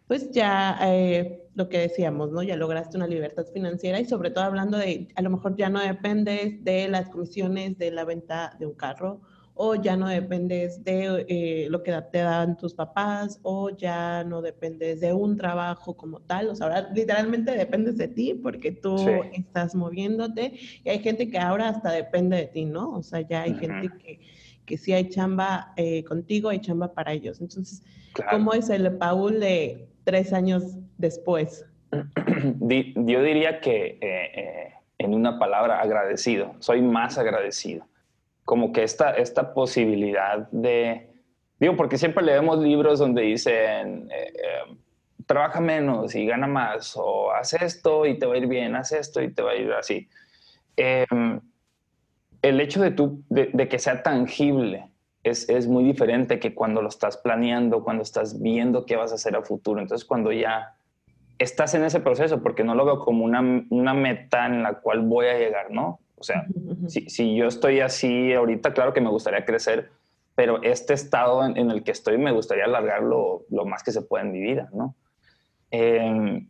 pues 0.07 0.31
ya 0.31 0.77
eh, 0.81 1.43
lo 1.53 1.67
que 1.69 1.79
decíamos, 1.79 2.31
¿no? 2.31 2.41
Ya 2.41 2.55
lograste 2.55 2.97
una 2.97 3.07
libertad 3.07 3.45
financiera 3.53 3.99
y 3.99 4.05
sobre 4.05 4.31
todo 4.31 4.45
hablando 4.45 4.77
de, 4.77 5.09
a 5.15 5.21
lo 5.21 5.29
mejor 5.29 5.55
ya 5.57 5.69
no 5.69 5.81
dependes 5.81 6.63
de 6.63 6.87
las 6.87 7.09
comisiones 7.09 7.77
de 7.77 7.91
la 7.91 8.05
venta 8.05 8.55
de 8.57 8.65
un 8.65 8.73
carro 8.73 9.21
o 9.59 9.75
ya 9.75 9.97
no 9.97 10.07
dependes 10.07 10.83
de 10.83 11.25
eh, 11.27 11.67
lo 11.69 11.81
que 11.81 11.91
te 12.11 12.19
dan 12.19 12.57
tus 12.57 12.75
papás 12.75 13.39
o 13.41 13.71
ya 13.71 14.23
no 14.23 14.41
dependes 14.41 15.01
de 15.01 15.13
un 15.13 15.35
trabajo 15.35 15.97
como 15.97 16.21
tal, 16.21 16.49
o 16.49 16.55
sea, 16.55 16.67
ahora 16.67 16.89
literalmente 16.93 17.51
dependes 17.51 17.97
de 17.97 18.07
ti 18.07 18.35
porque 18.35 18.71
tú 18.71 18.95
estás 19.33 19.73
moviéndote 19.73 20.53
y 20.83 20.89
hay 20.89 20.99
gente 20.99 21.29
que 21.29 21.39
ahora 21.39 21.69
hasta 21.69 21.91
depende 21.91 22.37
de 22.37 22.45
ti, 22.45 22.65
¿no? 22.65 22.91
O 22.91 23.03
sea, 23.03 23.21
ya 23.21 23.41
hay 23.41 23.55
gente 23.55 23.89
que, 23.97 24.19
que 24.63 24.77
sí 24.77 24.93
hay 24.93 25.09
chamba 25.09 25.73
eh, 25.75 26.03
contigo, 26.03 26.49
hay 26.49 26.59
chamba 26.59 26.93
para 26.93 27.13
ellos. 27.13 27.41
Entonces, 27.41 27.81
¿cómo 28.29 28.53
es 28.53 28.69
el 28.69 28.95
Paul 28.97 29.39
de 29.39 29.89
tres 30.07 30.31
años 30.31 30.63
después? 30.97 31.65
Yo 31.91 33.21
diría 33.21 33.59
que 33.59 33.97
eh, 33.99 33.99
eh, 34.01 34.73
en 34.99 35.13
una 35.13 35.37
palabra 35.37 35.81
agradecido, 35.81 36.55
soy 36.59 36.81
más 36.81 37.17
agradecido. 37.17 37.85
Como 38.45 38.71
que 38.71 38.83
esta, 38.83 39.11
esta 39.11 39.53
posibilidad 39.53 40.47
de, 40.49 41.09
digo, 41.59 41.75
porque 41.75 41.97
siempre 41.97 42.23
leemos 42.23 42.59
libros 42.59 42.99
donde 42.99 43.23
dicen, 43.23 44.09
eh, 44.09 44.77
trabaja 45.25 45.59
menos 45.59 46.15
y 46.15 46.25
gana 46.25 46.47
más, 46.47 46.95
o 46.95 47.33
haz 47.33 47.55
esto 47.55 48.05
y 48.05 48.17
te 48.17 48.25
va 48.25 48.35
a 48.35 48.37
ir 48.37 48.47
bien, 48.47 48.77
haz 48.77 48.93
esto 48.93 49.21
y 49.21 49.33
te 49.33 49.41
va 49.41 49.51
a 49.51 49.55
ir 49.55 49.73
así. 49.73 50.07
Em, 50.77 51.41
el 52.41 52.61
hecho 52.61 52.81
de, 52.81 52.91
tú, 52.91 53.23
de 53.29 53.67
que 53.67 53.77
sea 53.77 54.03
tangible, 54.03 54.86
es, 55.27 55.67
muy 55.67 55.83
diferente 55.83 56.39
que 56.39 56.53
cuando 56.53 56.81
lo 56.81 56.89
estás 56.89 57.17
planeando, 57.17 57.83
cuando 57.83 58.03
estás 58.03 58.41
viendo 58.41 58.85
qué 58.85 58.95
vas 58.95 59.11
a 59.11 59.15
hacer 59.15 59.35
a 59.35 59.41
futuro. 59.41 59.81
Entonces, 59.81 60.05
cuando 60.05 60.31
ya 60.31 60.75
estás 61.37 61.73
en 61.73 61.83
ese 61.83 61.99
proceso, 61.99 62.41
porque 62.41 62.63
no 62.63 62.75
lo 62.75 62.85
veo 62.85 62.99
como 62.99 63.25
una, 63.25 63.41
meta 63.93 64.45
en 64.45 64.63
la 64.63 64.75
cual 64.75 65.01
voy 65.01 65.27
a 65.27 65.37
llegar, 65.37 65.71
¿no? 65.71 65.99
O 66.17 66.23
sea, 66.23 66.47
si, 66.87 67.35
yo 67.35 67.47
estoy 67.47 67.79
así 67.79 68.33
ahorita, 68.33 68.73
claro 68.73 68.93
que 68.93 69.01
me 69.01 69.09
gustaría 69.09 69.45
crecer, 69.45 69.91
pero 70.35 70.61
este 70.63 70.93
estado 70.93 71.45
en, 71.45 71.69
el 71.71 71.83
que 71.83 71.91
estoy 71.91 72.17
me 72.17 72.31
gustaría 72.31 72.65
alargarlo 72.65 73.45
lo 73.49 73.65
más 73.65 73.83
que 73.83 73.91
se 73.91 74.01
pueda 74.01 74.23
en 74.25 74.31
mi 74.31 74.41
vida, 74.41 74.69
¿no? 74.73 74.95
Eh, 75.69 76.43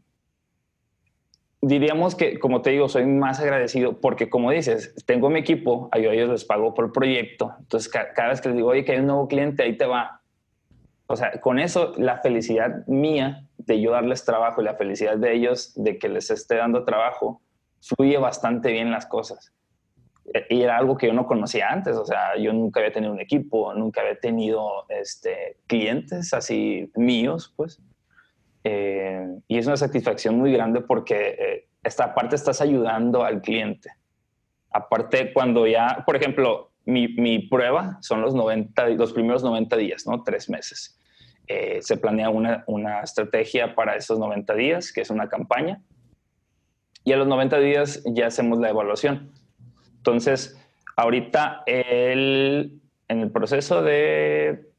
diríamos 1.62 2.16
que, 2.16 2.40
como 2.40 2.62
te 2.62 2.72
digo, 2.72 2.88
soy 2.90 3.06
más 3.06 3.40
agradecido 3.40 4.00
porque, 4.00 4.30
como 4.30 4.52
dices, 4.52 4.94
tengo 5.06 5.30
mi 5.30 5.40
equipo, 5.40 5.90
a 5.92 5.98
ellos 5.98 6.30
les 6.30 6.46
pago 6.46 6.74
por 6.74 6.92
proyecto. 6.92 7.54
Entonces, 7.60 7.90
cada 7.90 8.30
vez 8.30 8.42
que 8.42 8.50
les 8.50 8.58
digo, 8.58 8.70
oye, 8.70 8.86
que 8.86 8.94
hay 8.94 9.00
un 9.00 9.08
nuevo 9.08 9.28
cliente, 9.28 9.64
ahí 9.64 9.78
te 9.78 9.86
va. 9.86 10.22
O 11.08 11.16
sea, 11.16 11.40
con 11.40 11.58
eso, 11.58 11.94
la 11.98 12.18
felicidad 12.18 12.86
mía 12.88 13.46
de 13.58 13.82
yo 13.82 13.92
darles 13.92 14.26
trabajo 14.26 14.62
y 14.62 14.66
la 14.66 14.76
felicidad 14.76 15.18
de 15.18 15.34
ellos 15.34 15.74
de 15.76 15.98
que 15.98 16.10
les 16.10 16.30
esté 16.30 16.56
dando 16.56 16.84
trabajo, 16.84 17.42
fluye 17.82 18.18
bastante 18.18 18.72
bien 18.72 18.92
las 18.92 19.06
cosas. 19.06 19.54
E, 20.34 20.46
y 20.50 20.62
era 20.62 20.78
algo 20.78 20.98
que 20.98 21.08
yo 21.08 21.14
no 21.14 21.26
conocía 21.26 21.70
antes, 21.70 21.96
o 21.96 22.06
sea, 22.06 22.38
yo 22.38 22.52
nunca 22.52 22.82
había 22.82 22.92
tenido 22.92 23.14
un 23.14 23.22
equipo, 23.22 23.74
nunca 23.74 24.02
había 24.02 24.20
tenido 24.20 24.86
este, 24.90 25.58
clientes 25.68 26.34
así 26.34 26.92
míos, 26.96 27.54
pues. 27.56 27.82
Eh, 28.70 29.26
y 29.48 29.58
es 29.58 29.66
una 29.66 29.78
satisfacción 29.78 30.38
muy 30.38 30.52
grande 30.52 30.82
porque 30.82 31.38
eh, 31.40 31.68
esta 31.82 32.14
parte 32.14 32.36
estás 32.36 32.60
ayudando 32.60 33.24
al 33.24 33.42
cliente. 33.42 33.92
Aparte, 34.72 35.32
cuando 35.32 35.66
ya, 35.66 36.04
por 36.06 36.18
ejemplo, 36.18 36.74
mi, 36.84 37.08
mi, 37.08 37.40
prueba 37.48 37.98
son 38.02 38.22
los, 38.22 38.36
90, 38.36 38.90
los 38.90 39.14
primeros 39.14 39.42
90 39.42 39.78
días, 39.78 40.06
¿no? 40.06 40.22
Tres 40.22 40.50
meses. 40.50 41.00
Eh, 41.48 41.80
se 41.82 41.96
planea 41.96 42.30
una, 42.30 42.66
una, 42.68 43.00
estrategia 43.00 43.74
para 43.74 43.96
esos 43.96 44.20
90 44.20 44.54
días, 44.56 44.92
que 44.92 45.00
es 45.00 45.10
una 45.10 45.30
campaña. 45.30 45.82
Y 47.06 47.14
a 47.14 47.18
los 47.18 47.28
90 47.28 47.60
días 47.60 48.04
ya 48.06 48.28
hacemos 48.28 48.60
la 48.60 48.70
evaluación. 48.70 49.32
Entonces, 49.96 50.62
ahorita 50.98 51.64
el, 51.68 52.82
en 53.08 53.20
el 53.22 53.32
proceso 53.32 53.82
de 53.82 54.70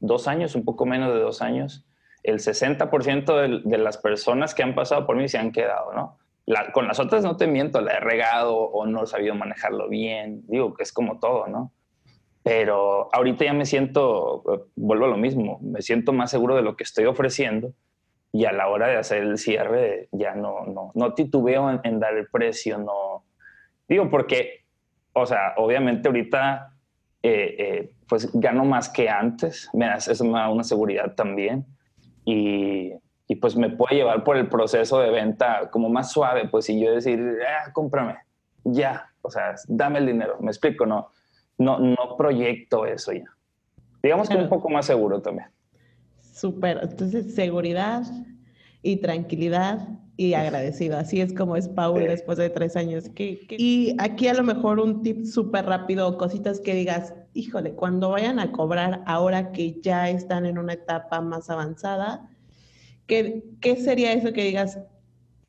dos 0.00 0.28
años, 0.28 0.54
un 0.54 0.66
poco 0.66 0.84
menos 0.84 1.14
de 1.14 1.20
dos 1.20 1.40
años, 1.40 1.86
el 2.24 2.38
60% 2.38 3.62
de, 3.64 3.78
las 3.78 3.98
personas 3.98 4.54
que 4.54 4.62
han 4.62 4.74
pasado 4.74 5.06
por 5.06 5.16
mí 5.16 5.28
se 5.28 5.38
han 5.38 5.52
quedado, 5.52 5.92
¿no? 5.92 6.18
con 6.72 6.86
las 6.86 7.00
otras 7.00 7.22
no 7.22 7.38
te 7.38 7.46
miento, 7.46 7.80
la 7.80 7.94
he 7.94 8.00
regado 8.00 8.54
o 8.54 8.84
no 8.84 9.04
he 9.04 9.06
sabido 9.06 9.34
manejarlo 9.34 9.88
bien, 9.88 10.42
digo 10.46 10.74
que 10.74 10.82
es 10.82 10.92
como 10.92 11.18
todo, 11.18 11.46
¿no? 11.46 11.72
Pero 12.42 13.08
ahorita 13.14 13.46
ya 13.46 13.54
me 13.54 13.64
siento, 13.64 14.68
vuelvo 14.76 15.06
a 15.06 15.08
lo 15.08 15.16
mismo, 15.16 15.58
me 15.62 15.80
siento 15.80 16.12
más 16.12 16.30
seguro 16.30 16.54
de 16.54 16.60
lo 16.60 16.76
que 16.76 16.84
estoy 16.84 17.06
ofreciendo 17.06 17.72
y 18.30 18.44
a 18.44 18.52
la 18.52 18.68
hora 18.68 18.88
de 18.88 18.96
hacer 18.96 19.22
el 19.22 19.38
cierre 19.38 20.08
ya 20.12 20.34
no, 20.34 20.66
no, 20.66 20.92
no 20.94 21.14
titubeo 21.14 21.80
en, 21.82 21.98
dar 21.98 22.14
el 22.14 22.26
precio, 22.26 22.76
no. 22.76 23.24
Digo, 23.88 24.10
porque, 24.10 24.64
o 25.14 25.24
sea, 25.24 25.54
obviamente 25.56 26.08
ahorita 26.08 26.74
eh, 27.22 27.56
eh, 27.58 27.92
pues 28.06 28.30
gano 28.34 28.66
más 28.66 28.90
que 28.90 29.08
antes, 29.08 29.70
me 29.72 29.90
eso 29.94 30.24
me 30.24 30.38
da 30.38 30.50
una 30.50 30.64
seguridad 30.64 31.14
también 31.14 31.64
y, 32.24 32.92
y, 33.28 33.36
pues 33.36 33.56
me 33.56 33.70
puede 33.70 33.96
llevar 33.96 34.24
por 34.24 34.36
el 34.36 34.48
proceso 34.48 34.98
de 35.00 35.10
venta 35.10 35.70
como 35.70 35.88
más 35.88 36.12
suave, 36.12 36.48
pues 36.48 36.66
si 36.66 36.80
yo 36.80 36.94
decir, 36.94 37.20
ah, 37.46 37.72
cómprame, 37.72 38.16
ya, 38.64 39.10
o 39.22 39.30
sea, 39.30 39.54
dame 39.68 39.98
el 39.98 40.06
dinero, 40.06 40.36
me 40.40 40.50
explico, 40.50 40.86
no, 40.86 41.10
no, 41.58 41.78
no 41.78 42.16
proyecto 42.16 42.86
eso 42.86 43.12
ya. 43.12 43.24
Digamos 44.02 44.28
que 44.28 44.36
un 44.36 44.48
poco 44.48 44.68
más 44.68 44.86
seguro 44.86 45.22
también. 45.22 45.48
Súper, 46.20 46.80
entonces 46.82 47.34
seguridad 47.34 48.02
y 48.82 48.96
tranquilidad 48.96 49.88
y 50.16 50.34
agradecido. 50.34 50.98
Así 50.98 51.20
es 51.20 51.32
como 51.32 51.56
es 51.56 51.68
Paul 51.68 52.00
después 52.00 52.38
de 52.38 52.50
tres 52.50 52.76
años. 52.76 53.10
Y 53.16 53.96
aquí 53.98 54.28
a 54.28 54.34
lo 54.34 54.42
mejor 54.42 54.78
un 54.78 55.02
tip 55.02 55.24
súper 55.24 55.64
rápido, 55.64 56.18
cositas 56.18 56.60
que 56.60 56.74
digas, 56.74 57.14
híjole, 57.34 57.74
cuando 57.74 58.10
vayan 58.10 58.38
a 58.38 58.52
cobrar 58.52 59.02
ahora 59.06 59.52
que 59.52 59.80
ya 59.80 60.08
están 60.08 60.46
en 60.46 60.56
una 60.58 60.74
etapa 60.74 61.20
más 61.20 61.50
avanzada, 61.50 62.30
¿qué, 63.06 63.44
qué 63.60 63.76
sería 63.76 64.12
eso 64.12 64.32
que 64.32 64.44
digas? 64.44 64.78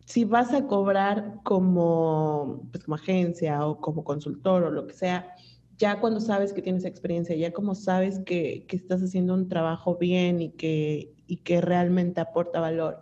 Si 0.05 0.25
vas 0.25 0.53
a 0.53 0.67
cobrar 0.67 1.39
como, 1.43 2.67
pues, 2.71 2.83
como 2.83 2.95
agencia 2.95 3.65
o 3.65 3.79
como 3.79 4.03
consultor 4.03 4.63
o 4.63 4.71
lo 4.71 4.87
que 4.87 4.93
sea, 4.93 5.35
ya 5.77 5.99
cuando 5.99 6.19
sabes 6.19 6.53
que 6.53 6.61
tienes 6.61 6.85
experiencia, 6.85 7.35
ya 7.35 7.51
como 7.51 7.75
sabes 7.75 8.19
que, 8.19 8.65
que 8.67 8.75
estás 8.75 9.01
haciendo 9.01 9.33
un 9.33 9.47
trabajo 9.47 9.95
bien 9.95 10.41
y 10.41 10.51
que, 10.51 11.13
y 11.27 11.37
que 11.37 11.61
realmente 11.61 12.21
aporta 12.21 12.59
valor, 12.59 12.99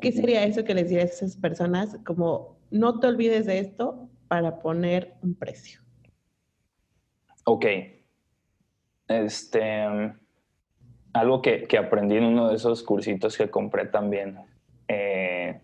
¿qué 0.00 0.12
sería 0.12 0.44
eso 0.44 0.64
que 0.64 0.74
les 0.74 0.88
diría 0.88 1.04
a 1.04 1.06
esas 1.06 1.36
personas? 1.36 1.98
Como 2.04 2.58
no 2.70 3.00
te 3.00 3.06
olvides 3.06 3.46
de 3.46 3.60
esto 3.60 4.08
para 4.28 4.58
poner 4.60 5.14
un 5.22 5.34
precio. 5.34 5.80
Ok. 7.44 7.66
Este, 9.10 9.86
algo 11.12 11.42
que, 11.42 11.64
que 11.64 11.78
aprendí 11.78 12.16
en 12.16 12.24
uno 12.24 12.48
de 12.48 12.56
esos 12.56 12.82
cursitos 12.82 13.36
que 13.36 13.50
compré 13.50 13.86
también. 13.86 14.38
Eh, 14.88 15.60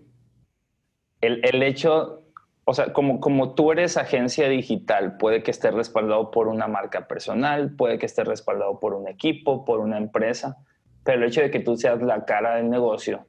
el, 1.21 1.41
el 1.45 1.63
hecho 1.63 2.27
o 2.69 2.75
sea, 2.75 2.93
como, 2.93 3.21
como 3.21 3.55
tú 3.55 3.71
eres 3.71 3.97
agencia 3.97 4.49
digital, 4.49 5.19
puede 5.19 5.45
que 5.45 5.53
esté 5.53 5.71
respaldado 5.71 6.33
por 6.33 6.49
una 6.49 6.67
marca 6.67 7.07
personal, 7.07 7.77
puede 7.77 7.97
que 7.97 8.07
esté 8.07 8.25
respaldado 8.25 8.81
por 8.81 8.93
un 8.93 9.07
equipo, 9.07 9.65
por 9.65 9.79
una 9.79 9.99
empresa, 9.99 10.57
pero 11.05 11.19
el 11.19 11.29
hecho 11.29 11.43
de 11.43 11.53
que 11.53 11.61
tú 11.61 11.77
seas 11.77 12.03
la 12.03 12.25
cara 12.25 12.57
del 12.57 12.69
negocio, 12.69 13.29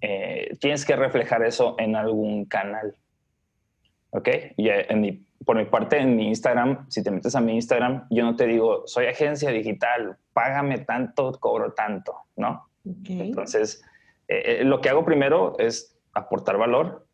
eh, 0.00 0.56
tienes 0.58 0.86
que 0.86 0.96
reflejar 0.96 1.44
eso 1.44 1.76
en 1.78 1.96
algún 1.96 2.46
canal. 2.46 2.96
¿Ok? 4.08 4.28
Y 4.56 4.70
en 4.70 5.22
por 5.44 5.56
mi 5.56 5.64
parte, 5.64 5.98
en 5.98 6.16
mi 6.16 6.28
Instagram, 6.28 6.86
si 6.88 7.02
te 7.02 7.10
metes 7.10 7.34
a 7.34 7.40
mi 7.40 7.54
Instagram, 7.54 8.06
yo 8.10 8.24
no 8.24 8.36
te 8.36 8.46
digo, 8.46 8.86
soy 8.86 9.06
agencia 9.06 9.50
digital, 9.50 10.16
págame 10.32 10.78
tanto, 10.78 11.32
cobro 11.40 11.72
tanto, 11.72 12.14
¿no? 12.36 12.68
Entonces, 12.84 13.82
eh, 14.28 14.60
eh, 14.60 14.64
lo 14.64 14.80
que 14.80 14.88
hago 14.88 15.04
primero 15.04 15.56
es 15.58 15.98
aportar 16.14 16.58
valor, 16.58 17.06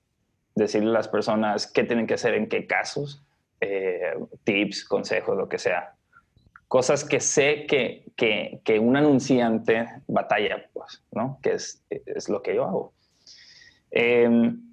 decirle 0.55 0.91
a 0.91 0.95
las 0.95 1.09
personas 1.09 1.67
qué 1.67 1.85
tienen 1.85 2.07
que 2.07 2.15
hacer 2.15 2.35
en 2.35 2.49
qué 2.49 2.67
casos, 2.67 3.23
eh, 3.61 4.15
tips, 4.45 4.85
consejos, 4.85 5.37
lo 5.37 5.49
que 5.49 5.59
sea. 5.59 5.95
Cosas 6.69 7.05
que 7.05 7.21
sé 7.21 7.67
que, 7.67 8.05
que, 8.15 8.61
que, 8.65 8.79
un 8.79 8.97
anunciante 8.97 9.89
batalla, 10.07 10.67
pues, 10.73 11.03
¿no? 11.13 11.39
Que 11.43 11.53
es, 11.53 11.83
es 11.89 12.29
lo 12.29 12.43
que 12.43 12.55
yo 12.55 12.65
hago. 12.65 12.93
Em, 13.91 14.68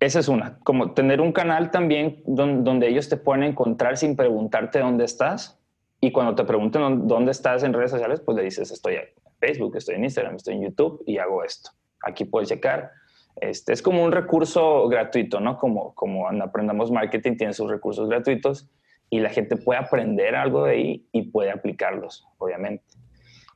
esa 0.00 0.20
es 0.20 0.28
una, 0.28 0.58
como 0.60 0.92
tener 0.92 1.20
un 1.20 1.32
canal 1.32 1.70
también 1.70 2.22
donde, 2.26 2.88
ellos 2.88 3.08
te 3.08 3.16
pueden 3.16 3.42
encontrar 3.42 3.96
sin 3.96 4.16
preguntarte 4.16 4.78
dónde 4.78 5.04
estás. 5.04 5.60
Y 6.00 6.12
cuando 6.12 6.36
te 6.36 6.44
pregunten 6.44 7.08
dónde 7.08 7.32
estás 7.32 7.64
en 7.64 7.72
redes 7.72 7.90
sociales, 7.90 8.20
pues 8.20 8.36
le 8.36 8.44
dices, 8.44 8.70
estoy 8.70 8.94
en 8.94 9.04
Facebook, 9.40 9.76
estoy 9.76 9.96
en 9.96 10.04
Instagram, 10.04 10.36
estoy 10.36 10.54
en 10.54 10.62
YouTube 10.62 11.02
y 11.06 11.18
hago 11.18 11.42
esto. 11.42 11.70
Aquí 12.04 12.24
puedes 12.24 12.48
checar 12.48 12.92
este, 13.40 13.72
es 13.72 13.82
como 13.82 14.02
un 14.02 14.12
recurso 14.12 14.88
gratuito, 14.88 15.40
¿no? 15.40 15.58
Como, 15.58 15.94
como 15.94 16.30
en 16.30 16.42
Aprendamos 16.42 16.90
Marketing 16.90 17.36
tiene 17.36 17.52
sus 17.52 17.70
recursos 17.70 18.08
gratuitos 18.08 18.68
y 19.10 19.20
la 19.20 19.30
gente 19.30 19.56
puede 19.56 19.80
aprender 19.80 20.34
algo 20.34 20.64
de 20.64 20.72
ahí 20.72 21.08
y 21.12 21.30
puede 21.30 21.50
aplicarlos, 21.50 22.26
obviamente. 22.38 22.84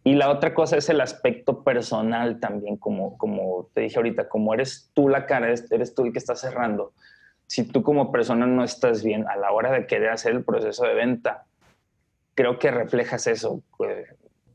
Y 0.04 0.14
la 0.14 0.30
otra 0.30 0.52
cosa 0.52 0.76
es 0.76 0.88
el 0.88 1.00
aspecto 1.00 1.62
personal 1.62 2.40
también, 2.40 2.76
como, 2.76 3.16
como 3.18 3.68
te 3.72 3.82
dije 3.82 3.96
ahorita, 3.96 4.28
como 4.28 4.52
eres 4.52 4.90
tú 4.94 5.08
la 5.08 5.26
cara, 5.26 5.46
eres, 5.46 5.94
tú 5.94 6.04
el 6.04 6.12
que 6.12 6.18
está 6.18 6.34
cerrando. 6.34 6.92
Si 7.46 7.64
tú 7.64 7.82
como 7.82 8.10
persona 8.10 8.46
no 8.46 8.64
estás 8.64 9.04
bien 9.04 9.26
a 9.28 9.36
la 9.36 9.52
hora 9.52 9.70
de 9.70 9.86
querer 9.86 10.10
hacer 10.10 10.32
el 10.32 10.44
proceso 10.44 10.84
de 10.84 10.94
venta, 10.94 11.44
creo 12.34 12.58
que 12.58 12.70
reflejas 12.70 13.26
eso, 13.28 13.62
eh, 13.86 14.06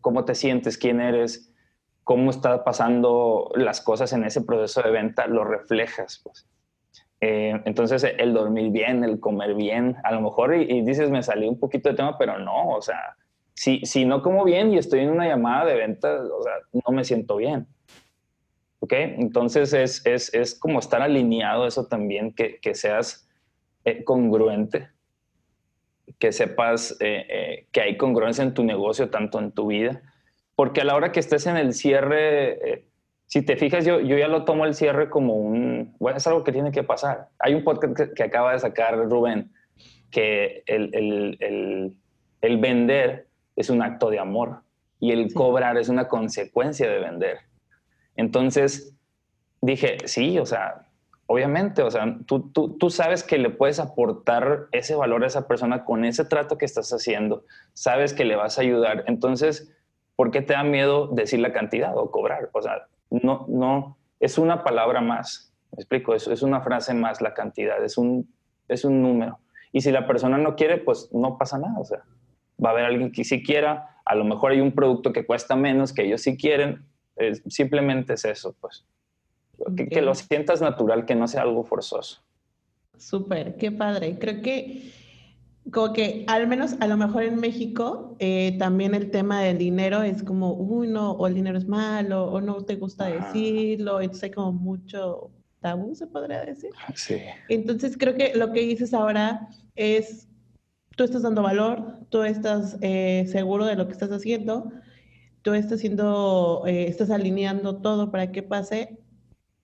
cómo 0.01 0.25
te 0.25 0.35
sientes, 0.35 0.77
quién 0.77 0.99
eres, 0.99 1.53
cómo 2.03 2.31
está 2.31 2.63
pasando 2.63 3.51
las 3.55 3.81
cosas 3.81 4.11
en 4.13 4.25
ese 4.25 4.41
proceso 4.41 4.81
de 4.81 4.91
venta, 4.91 5.27
lo 5.27 5.45
reflejas. 5.45 6.21
Pues. 6.23 6.47
Eh, 7.21 7.61
entonces, 7.65 8.03
el 8.17 8.33
dormir 8.33 8.71
bien, 8.71 9.03
el 9.03 9.19
comer 9.19 9.55
bien, 9.55 9.95
a 10.03 10.11
lo 10.11 10.21
mejor, 10.21 10.55
y, 10.55 10.81
dices, 10.83 11.09
me 11.09 11.23
salí 11.23 11.47
un 11.47 11.59
poquito 11.59 11.89
de 11.89 11.95
tema, 11.95 12.17
pero 12.17 12.37
no, 12.37 12.69
o 12.69 12.81
sea, 12.81 13.15
si, 13.57 13.81
si 13.85 14.05
no 14.05 14.21
como 14.21 14.45
bien 14.45 14.73
y 14.73 14.77
estoy 14.77 15.01
en 15.01 15.09
una 15.09 15.27
llamada 15.27 15.65
de 15.65 15.75
venta, 15.75 16.21
o 16.21 16.43
sea, 16.43 16.53
no 16.71 16.95
me 16.95 17.03
siento 17.03 17.35
bien. 17.35 17.67
¿Ok? 18.79 18.93
Entonces, 18.93 19.73
es, 19.73 20.05
es, 20.05 20.33
es 20.33 20.57
como 20.57 20.79
estar 20.79 21.01
alineado 21.01 21.67
eso 21.67 21.87
también, 21.87 22.33
que, 22.33 22.59
que 22.59 22.75
seas 22.75 23.27
eh, 23.83 24.03
congruente, 24.03 24.89
que 26.19 26.31
sepas 26.31 26.95
eh, 26.99 27.67
que 27.71 27.81
hay 27.81 27.97
congruencia 27.97 28.43
en 28.43 28.53
tu 28.53 28.63
negocio, 28.63 29.09
tanto 29.09 29.39
en 29.39 29.51
tu 29.51 29.67
vida 29.67 30.01
porque 30.57 30.81
a 30.81 30.85
la 30.85 30.95
hora 30.95 31.11
que 31.11 31.19
estés 31.19 31.45
en 31.45 31.55
el 31.55 31.71
cierre, 31.75 32.73
eh, 32.73 32.87
si 33.27 33.43
te 33.43 33.57
fijas, 33.57 33.85
yo, 33.85 33.99
yo 33.99 34.17
ya 34.17 34.27
lo 34.27 34.43
tomo 34.43 34.65
el 34.65 34.73
cierre 34.73 35.07
como 35.07 35.35
un, 35.35 35.95
bueno, 35.99 36.17
es 36.17 36.25
algo 36.25 36.43
que 36.43 36.51
tiene 36.51 36.71
que 36.71 36.81
pasar. 36.81 37.27
Hay 37.37 37.53
un 37.53 37.63
podcast 37.63 38.11
que, 38.15 38.23
acaba 38.23 38.53
de 38.53 38.59
sacar 38.59 38.97
Rubén, 39.07 39.51
que 40.09 40.63
el, 40.65 40.89
el, 40.95 41.93
el, 42.41 42.57
vender 42.57 43.26
es 43.57 43.69
un 43.69 43.81
acto 43.81 44.09
de 44.09 44.19
amor 44.19 44.61
y 44.99 45.11
el 45.11 45.33
cobrar 45.33 45.77
es 45.77 45.89
una 45.89 46.07
consecuencia 46.07 46.89
de 46.89 46.99
vender. 46.99 47.39
Entonces 48.15 48.95
dije, 49.61 49.97
sí, 50.05 50.39
o 50.39 50.45
sea, 50.45 50.87
obviamente, 51.25 51.81
o 51.81 51.91
sea, 51.91 52.17
tú, 52.25 52.49
tú, 52.51 52.77
tú, 52.77 52.89
sabes 52.89 53.23
que 53.23 53.37
le 53.37 53.49
puedes 53.49 53.79
aportar 53.79 54.67
ese 54.71 54.95
valor 54.95 55.23
a 55.23 55.27
esa 55.27 55.47
persona 55.47 55.83
con 55.83 56.05
ese 56.05 56.23
trato 56.23 56.57
que 56.57 56.65
estás 56.65 56.91
haciendo, 56.91 57.43
sabes 57.73 58.13
que 58.13 58.25
le 58.25 58.35
vas 58.35 58.57
a 58.57 58.61
ayudar. 58.61 59.03
Entonces, 59.07 59.75
¿por 60.15 60.31
qué 60.31 60.41
te 60.41 60.53
da 60.53 60.63
miedo 60.63 61.07
decir 61.07 61.39
la 61.39 61.51
cantidad 61.51 61.97
o 61.97 62.11
cobrar? 62.11 62.49
O 62.53 62.61
sea, 62.61 62.87
no, 63.09 63.45
no, 63.49 63.97
es 64.19 64.37
una 64.37 64.63
palabra 64.63 65.01
más. 65.01 65.53
Me 65.71 65.81
explico, 65.81 66.15
es, 66.15 66.27
es 66.27 66.43
una 66.43 66.61
frase 66.61 66.93
más 66.93 67.21
la 67.21 67.33
cantidad, 67.33 67.83
es 67.83 67.97
un, 67.97 68.33
es 68.67 68.85
un 68.85 69.01
número. 69.01 69.39
Y 69.71 69.81
si 69.81 69.91
la 69.91 70.07
persona 70.07 70.37
no 70.37 70.55
quiere, 70.55 70.77
pues 70.77 71.09
no 71.11 71.37
pasa 71.37 71.57
nada. 71.57 71.77
O 71.77 71.85
sea, 71.85 72.03
va 72.63 72.69
a 72.69 72.71
haber 72.73 72.85
alguien 72.85 73.11
que 73.11 73.23
sí 73.23 73.43
quiera, 73.43 73.97
a 74.05 74.15
lo 74.15 74.23
mejor 74.23 74.51
hay 74.51 74.61
un 74.61 74.71
producto 74.71 75.11
que 75.11 75.25
cuesta 75.25 75.55
menos, 75.55 75.93
que 75.93 76.03
ellos 76.03 76.21
sí 76.21 76.37
quieren, 76.37 76.85
simplemente 77.47 78.13
es 78.13 78.25
eso, 78.25 78.55
pues. 78.59 78.85
Que, 79.75 79.87
que, 79.87 80.01
lo 80.01 80.13
sientas 80.13 80.61
natural, 80.61 81.05
que 81.05 81.15
no 81.15 81.27
sea 81.27 81.41
algo 81.41 81.63
forzoso. 81.63 82.21
Súper, 82.97 83.57
qué 83.57 83.71
padre. 83.71 84.17
Creo 84.19 84.41
que 84.41 84.91
como 85.71 85.93
que 85.93 86.23
al 86.27 86.47
menos 86.47 86.75
a 86.79 86.87
lo 86.87 86.97
mejor 86.97 87.23
en 87.23 87.39
México 87.39 88.15
eh, 88.19 88.55
también 88.57 88.95
el 88.95 89.11
tema 89.11 89.41
del 89.41 89.57
dinero 89.57 90.01
es 90.01 90.23
como, 90.23 90.53
uy, 90.53 90.87
no, 90.87 91.11
o 91.11 91.27
el 91.27 91.33
dinero 91.33 91.57
es 91.57 91.67
malo, 91.67 92.25
o 92.25 92.41
no 92.41 92.63
te 92.63 92.75
gusta 92.75 93.07
decirlo, 93.07 93.99
entonces 93.99 94.23
hay 94.23 94.31
como 94.31 94.53
mucho 94.53 95.31
tabú, 95.59 95.93
se 95.95 96.07
podría 96.07 96.45
decir. 96.45 96.69
Sí. 96.95 97.17
Entonces 97.49 97.97
creo 97.97 98.15
que 98.15 98.33
lo 98.35 98.53
que 98.53 98.61
dices 98.61 98.93
ahora 98.93 99.49
es, 99.75 100.27
tú 100.97 101.05
estás 101.05 101.21
dando 101.21 101.43
valor, 101.43 101.99
tú 102.09 102.23
estás 102.23 102.77
eh, 102.81 103.25
seguro 103.31 103.65
de 103.65 103.77
lo 103.77 103.85
que 103.87 103.93
estás 103.93 104.11
haciendo, 104.11 104.69
tú 105.43 105.53
estás 105.53 105.79
haciendo, 105.79 106.63
eh, 106.67 106.87
estás 106.87 107.09
alineando 107.11 107.77
todo 107.77 108.11
para 108.11 108.33
que 108.33 108.43
pase, 108.43 108.99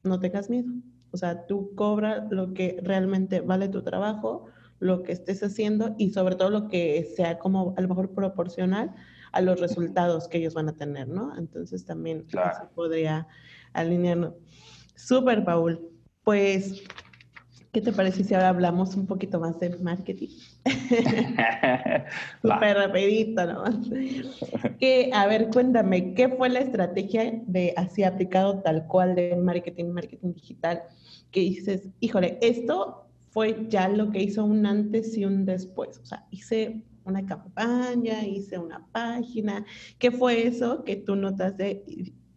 no 0.03 0.19
tengas 0.21 0.49
miedo. 0.49 0.71
O 1.11 1.17
sea, 1.17 1.45
tú 1.45 1.75
cobras 1.75 2.31
lo 2.31 2.53
que 2.53 2.79
realmente 2.81 3.41
vale 3.41 3.67
tu 3.67 3.83
trabajo 3.83 4.45
lo 4.83 5.01
que 5.01 5.13
estés 5.13 5.41
haciendo 5.41 5.95
y 5.97 6.09
sobre 6.09 6.35
todo 6.35 6.49
lo 6.49 6.67
que 6.67 7.09
sea 7.15 7.39
como 7.39 7.73
a 7.77 7.81
lo 7.81 7.87
mejor 7.87 8.13
proporcional 8.13 8.93
a 9.31 9.39
los 9.39 9.59
resultados 9.61 10.27
que 10.27 10.39
ellos 10.39 10.53
van 10.53 10.67
a 10.67 10.75
tener, 10.75 11.07
¿no? 11.07 11.35
Entonces 11.37 11.85
también 11.85 12.25
se 12.29 12.65
podría 12.75 13.25
alinearnos. 13.71 14.33
Súper, 14.95 15.45
Paul. 15.45 15.79
Pues 16.23 16.83
¿Qué 17.73 17.81
te 17.81 17.91
parece 17.91 18.23
si 18.23 18.35
ahora 18.35 18.49
hablamos 18.49 18.95
un 18.95 19.07
poquito 19.07 19.39
más 19.39 19.59
de 19.59 19.75
marketing? 19.79 20.29
Súper 22.43 22.77
rapidito 22.77 23.47
nomás. 23.47 23.89
Que, 24.79 25.09
a 25.11 25.25
ver, 25.25 25.49
cuéntame, 25.51 26.13
¿qué 26.13 26.29
fue 26.29 26.49
la 26.49 26.59
estrategia 26.59 27.41
de 27.47 27.73
así 27.75 28.03
aplicado 28.03 28.61
tal 28.61 28.85
cual 28.85 29.15
de 29.15 29.35
marketing, 29.37 29.85
marketing 29.85 30.33
digital? 30.33 30.83
Que 31.31 31.39
dices, 31.39 31.89
híjole, 31.99 32.37
esto 32.41 33.07
fue 33.31 33.65
ya 33.69 33.89
lo 33.89 34.11
que 34.11 34.21
hizo 34.21 34.45
un 34.45 34.67
antes 34.67 35.17
y 35.17 35.25
un 35.25 35.43
después. 35.43 35.97
O 35.97 36.05
sea, 36.05 36.27
hice 36.29 36.83
una 37.05 37.25
campaña, 37.25 38.23
hice 38.23 38.59
una 38.59 38.85
página. 38.91 39.65
¿Qué 39.97 40.11
fue 40.11 40.45
eso 40.45 40.83
que 40.83 40.97
tú 40.97 41.15
notaste 41.15 41.83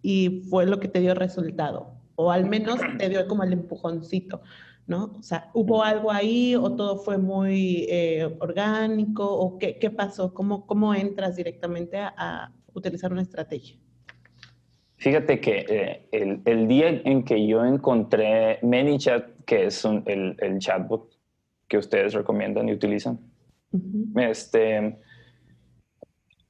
y 0.01 0.41
fue 0.49 0.65
lo 0.65 0.81
que 0.81 0.89
te 0.89 1.01
dio 1.01 1.15
resultado? 1.15 1.93
O 2.15 2.33
al 2.33 2.49
menos 2.49 2.81
te 2.99 3.11
dio 3.11 3.29
como 3.29 3.45
el 3.45 3.53
empujoncito. 3.53 4.41
¿No? 4.87 5.17
O 5.19 5.23
sea, 5.23 5.51
¿hubo 5.53 5.83
algo 5.83 6.13
ahí 6.13 6.55
o 6.55 6.75
todo 6.75 6.99
fue 6.99 7.19
muy 7.19 7.87
eh, 7.89 8.37
orgánico 8.39 9.27
o 9.27 9.59
qué, 9.59 9.79
qué 9.79 9.91
pasó? 9.91 10.33
¿Cómo, 10.33 10.67
¿Cómo, 10.67 10.95
entras 10.95 11.37
directamente 11.37 11.99
a, 11.99 12.53
utilizar 12.73 13.11
una 13.11 13.23
estrategia? 13.23 13.79
Fíjate 14.97 15.41
que 15.41 15.65
eh, 15.69 16.09
el, 16.13 16.43
el, 16.45 16.69
día 16.69 16.89
en 17.05 17.25
que 17.25 17.47
yo 17.47 17.65
encontré 17.65 18.59
ManyChat, 18.63 19.45
que 19.45 19.67
es 19.67 19.85
el, 19.85 20.37
el, 20.39 20.59
chatbot 20.59 21.11
que 21.69 21.79
ustedes 21.79 22.13
recomiendan 22.13 22.69
y 22.69 22.73
utilizan, 22.73 23.19
este, 24.17 24.99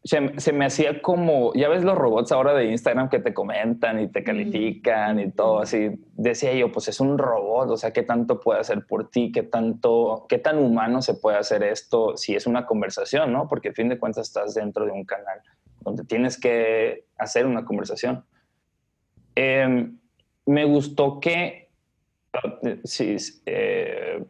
se, 0.07 0.53
me 0.53 0.67
hacía 0.67 1.03
como, 1.03 1.53
ya 1.55 1.69
ves 1.69 1.83
los 1.83 1.99
robots 1.99 2.31
ahora 2.31 2.55
de 2.55 2.67
Instagram 2.67 3.09
que 3.09 3.19
te 3.19 3.35
comentan 3.35 3.99
y 3.99 4.07
te 4.07 4.23
califican 4.23 5.19
y 5.19 5.33
todo 5.33 5.59
así. 5.59 6.01
Decía 6.15 6.55
yo, 6.55 6.71
pues 6.71 6.87
es 6.87 7.01
un 7.01 7.19
robot, 7.19 7.71
o 7.71 7.77
sea, 7.77 7.93
¿qué 7.93 8.05
tanto 8.05 8.39
puede 8.39 8.61
hacer 8.61 8.87
por 8.87 9.11
ti? 9.11 9.33
¿Qué 9.33 9.43
tanto, 9.43 10.27
qué 10.29 10.39
tan 10.39 10.59
humano 10.59 11.03
se 11.03 11.15
puede 11.15 11.39
hacer 11.39 11.65
esto 11.65 12.17
si 12.17 12.37
es 12.37 12.47
una 12.47 12.67
conversación, 12.67 13.33
no? 13.33 13.49
Porque 13.49 13.71
al 13.71 13.75
fin 13.75 13.89
de 13.89 13.99
cuentas 13.99 14.29
estás 14.29 14.55
dentro 14.55 14.85
de 14.85 14.93
un 14.93 15.05
canal 15.05 15.41
donde 15.81 16.05
tienes 16.05 16.39
que 16.39 17.07
hacer 17.19 17.45
una 17.45 17.65
conversación. 17.65 18.25
Em, 19.35 19.99
me 20.47 20.65
gustó 20.67 21.19
que, 21.19 21.69
eh, 22.63 22.81
sí, 22.85 23.17
eh, 23.45 24.25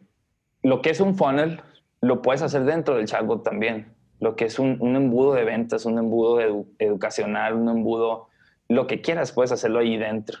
lo 0.63 0.81
que 0.81 0.89
es 0.89 0.99
un 0.99 1.15
funnel, 1.15 1.61
lo 2.01 2.23
puedes 2.23 2.41
hacer 2.41 2.63
dentro 2.63 2.95
del 2.95 3.05
chatbot 3.05 3.43
también 3.43 3.96
lo 4.19 4.35
que 4.35 4.45
es 4.45 4.59
un, 4.59 4.79
embudo 4.95 5.33
de 5.33 5.43
ventas, 5.43 5.85
un 5.85 5.97
embudo 5.97 6.39
educacional, 6.79 7.55
un 7.55 7.69
embudo, 7.69 8.27
lo 8.67 8.87
que 8.87 9.01
quieras, 9.01 9.31
puedes 9.31 9.51
hacerlo 9.51 9.79
ahí 9.79 9.97
dentro. 9.97 10.39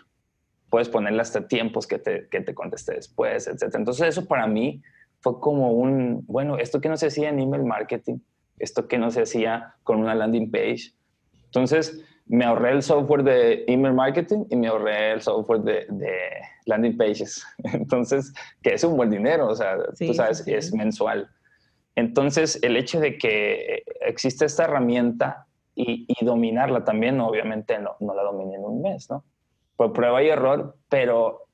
Puedes 0.69 0.89
ponerle 0.89 1.21
hasta 1.21 1.47
tiempos 1.47 1.87
que 1.87 1.97
te, 1.99 2.27
que 2.29 2.41
te 2.41 2.53
conteste 2.53 2.95
después, 2.95 3.47
etc. 3.47 3.75
Entonces 3.75 4.07
eso 4.07 4.25
para 4.25 4.47
mí 4.47 4.81
fue 5.19 5.39
como 5.39 5.71
un, 5.71 6.25
bueno, 6.27 6.57
esto 6.57 6.81
que 6.81 6.89
no 6.89 6.97
se 6.97 7.07
hacía 7.07 7.29
en 7.29 7.39
email 7.39 7.63
marketing, 7.63 8.17
esto 8.59 8.87
que 8.87 8.97
no 8.97 9.11
se 9.11 9.21
hacía 9.21 9.75
con 9.83 9.99
una 9.99 10.15
landing 10.15 10.51
page. 10.51 10.93
Entonces 11.45 12.03
me 12.25 12.43
ahorré 12.43 12.71
el 12.71 12.83
software 12.83 13.23
de 13.23 13.63
email 13.67 13.93
marketing 13.93 14.45
y 14.49 14.55
me 14.55 14.67
ahorré 14.67 15.13
el 15.13 15.21
software 15.21 15.61
de, 15.61 15.85
de 15.89 16.11
landing 16.65 16.97
pages. 16.97 17.45
Entonces, 17.63 18.33
que 18.61 18.73
es 18.73 18.83
un 18.83 18.97
buen 18.97 19.09
dinero, 19.09 19.47
o 19.47 19.55
sea, 19.55 19.77
tú 19.97 20.13
sabes, 20.13 20.45
es 20.47 20.73
mensual. 20.73 21.29
Entonces, 21.97 22.59
el 22.61 22.77
hecho 22.77 22.99
de 22.99 23.17
que 23.17 23.81
existe 24.01 24.45
esta 24.45 24.65
herramienta 24.65 25.47
y, 25.73 26.05
dominarla 26.23 26.83
también, 26.83 27.19
obviamente 27.19 27.79
no, 27.79 27.97
la 28.13 28.21
dominé 28.21 28.53
en 28.53 28.65
un 28.65 28.83
mes, 28.83 29.09
¿no? 29.09 29.23
Por 29.75 29.93
prueba 29.93 30.21
y 30.21 30.29
error, 30.29 30.77
pero 30.89 31.47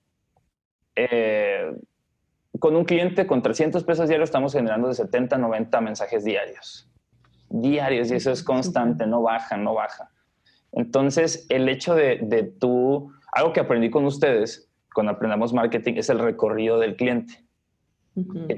eh, 0.98 1.74
con 2.60 2.76
un 2.76 2.84
cliente 2.84 3.26
con 3.26 3.42
300 3.42 3.86
pesos 3.86 4.10
diarios 4.10 4.28
estamos 4.28 4.52
generando 4.52 4.90
de 4.90 4.96
70 4.96 5.38
a 5.38 5.40
90 5.40 5.80
mensajes 5.80 6.26
diarios. 6.26 6.92
Diarios, 7.48 8.12
y 8.12 8.16
eso 8.16 8.32
es 8.32 8.44
constante, 8.44 9.08
no 9.08 9.22
baja, 9.22 9.56
no 9.56 9.76
baja. 9.76 10.12
Entonces, 10.74 11.46
el 11.48 11.70
hecho 11.70 11.96
de, 11.96 12.20
de 12.22 12.44
tú, 12.44 13.14
algo 13.32 13.54
que 13.54 13.62
aprendí 13.62 13.90
con 13.90 14.04
ustedes 14.04 14.70
cuando 14.94 15.14
aprendamos 15.14 15.54
marketing 15.54 15.94
es 15.96 16.10
el 16.10 16.20
recorrido 16.20 16.80
del 16.80 16.98
cliente 16.98 17.43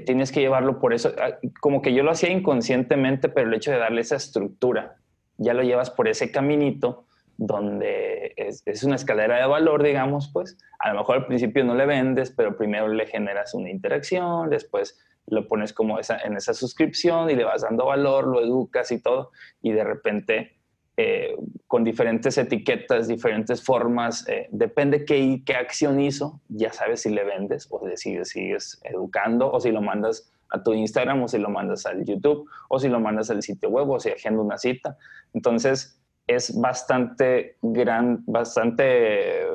tienes 0.04 0.32
que 0.32 0.40
llevarlo 0.40 0.78
por 0.78 0.92
eso, 0.92 1.12
ah, 1.18 1.38
como 1.60 1.80
que 1.80 1.94
yo 1.94 2.02
lo 2.02 2.10
hacía 2.10 2.30
inconscientemente, 2.30 3.28
pero 3.28 3.48
el 3.48 3.54
hecho 3.54 3.70
de 3.70 3.78
darle 3.78 4.02
esa 4.02 4.16
estructura, 4.16 4.96
ya 5.38 5.54
lo 5.54 5.62
llevas 5.62 5.90
por 5.90 6.08
ese 6.08 6.30
caminito 6.30 7.06
donde 7.38 8.32
es, 8.36 8.62
es, 8.64 8.82
una 8.82 8.96
escalera 8.96 9.36
de 9.38 9.46
valor, 9.46 9.82
digamos, 9.82 10.30
pues 10.32 10.56
a 10.78 10.90
lo 10.92 11.00
mejor 11.00 11.16
al 11.16 11.26
principio 11.26 11.64
no 11.64 11.74
le 11.74 11.86
vendes, 11.86 12.30
pero 12.30 12.56
primero 12.56 12.88
le 12.88 13.06
generas 13.06 13.54
una 13.54 13.70
interacción, 13.70 14.48
después 14.48 14.98
lo 15.26 15.46
pones 15.48 15.72
como 15.72 15.98
esa, 15.98 16.18
en 16.20 16.36
esa 16.36 16.54
suscripción 16.54 17.30
y 17.30 17.34
le 17.34 17.44
vas 17.44 17.62
dando 17.62 17.86
valor, 17.86 18.26
lo 18.26 18.40
educas 18.40 18.92
y 18.92 19.02
todo, 19.02 19.32
y 19.60 19.72
de 19.72 19.84
repente 19.84 20.55
eh, 20.96 21.36
con 21.66 21.84
diferentes 21.84 22.38
etiquetas, 22.38 23.08
diferentes 23.08 23.62
formas, 23.62 24.26
eh, 24.28 24.48
depende 24.50 25.04
qué, 25.04 25.42
qué 25.44 25.54
acción 25.54 26.00
hizo, 26.00 26.40
ya 26.48 26.72
sabes 26.72 27.02
si 27.02 27.10
le 27.10 27.24
vendes 27.24 27.68
o 27.70 27.80
si 27.96 28.24
sigues 28.24 28.80
educando 28.84 29.52
o 29.52 29.60
si 29.60 29.72
lo 29.72 29.82
mandas 29.82 30.32
a 30.50 30.62
tu 30.62 30.72
Instagram 30.72 31.22
o 31.22 31.28
si 31.28 31.38
lo 31.38 31.50
mandas 31.50 31.86
al 31.86 32.04
YouTube 32.04 32.48
o 32.68 32.78
si 32.78 32.88
lo 32.88 33.00
mandas 33.00 33.30
al 33.30 33.42
sitio 33.42 33.68
web 33.68 33.90
o 33.90 34.00
si 34.00 34.10
agenda 34.10 34.40
una 34.40 34.58
cita. 34.58 34.96
Entonces 35.34 36.00
es 36.26 36.58
bastante 36.58 37.56
gran, 37.62 38.22
bastante 38.26 39.48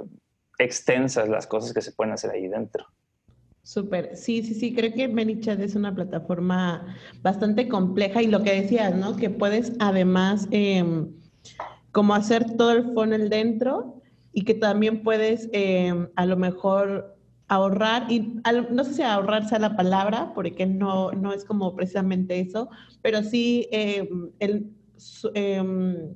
extensas 0.60 1.28
las 1.28 1.48
cosas 1.48 1.74
que 1.74 1.82
se 1.82 1.92
pueden 1.92 2.14
hacer 2.14 2.32
ahí 2.32 2.48
dentro. 2.48 2.86
Súper, 3.64 4.18
sí, 4.18 4.42
sí, 4.42 4.56
sí, 4.56 4.74
creo 4.74 4.92
que 4.92 5.08
ManyChat 5.08 5.60
es 5.60 5.76
una 5.76 5.94
plataforma 5.94 6.96
bastante 7.22 7.68
compleja 7.68 8.22
y 8.22 8.28
lo 8.28 8.42
que 8.42 8.62
decías, 8.62 8.96
¿no? 8.96 9.16
Que 9.16 9.30
puedes 9.30 9.74
además 9.80 10.48
em, 10.50 11.12
como 11.92 12.14
hacer 12.14 12.56
todo 12.58 12.72
el 12.72 12.94
funnel 12.94 13.30
dentro 13.30 14.02
y 14.34 14.44
que 14.44 14.54
también 14.54 15.04
puedes 15.04 15.50
em, 15.52 16.08
a 16.16 16.26
lo 16.26 16.38
mejor 16.38 17.18
ahorrar, 17.48 18.10
y 18.10 18.40
no 18.72 18.84
sé 18.86 18.94
si 18.94 19.02
ahorrarse 19.02 19.60
la 19.60 19.76
palabra, 19.76 20.32
porque 20.34 20.66
no, 20.66 21.12
no 21.12 21.34
es 21.34 21.44
como 21.44 21.76
precisamente 21.76 22.40
eso, 22.40 22.70
pero 23.02 23.24
sí 23.24 23.68
em, 23.72 24.30
el, 24.40 24.72
em, 25.34 26.16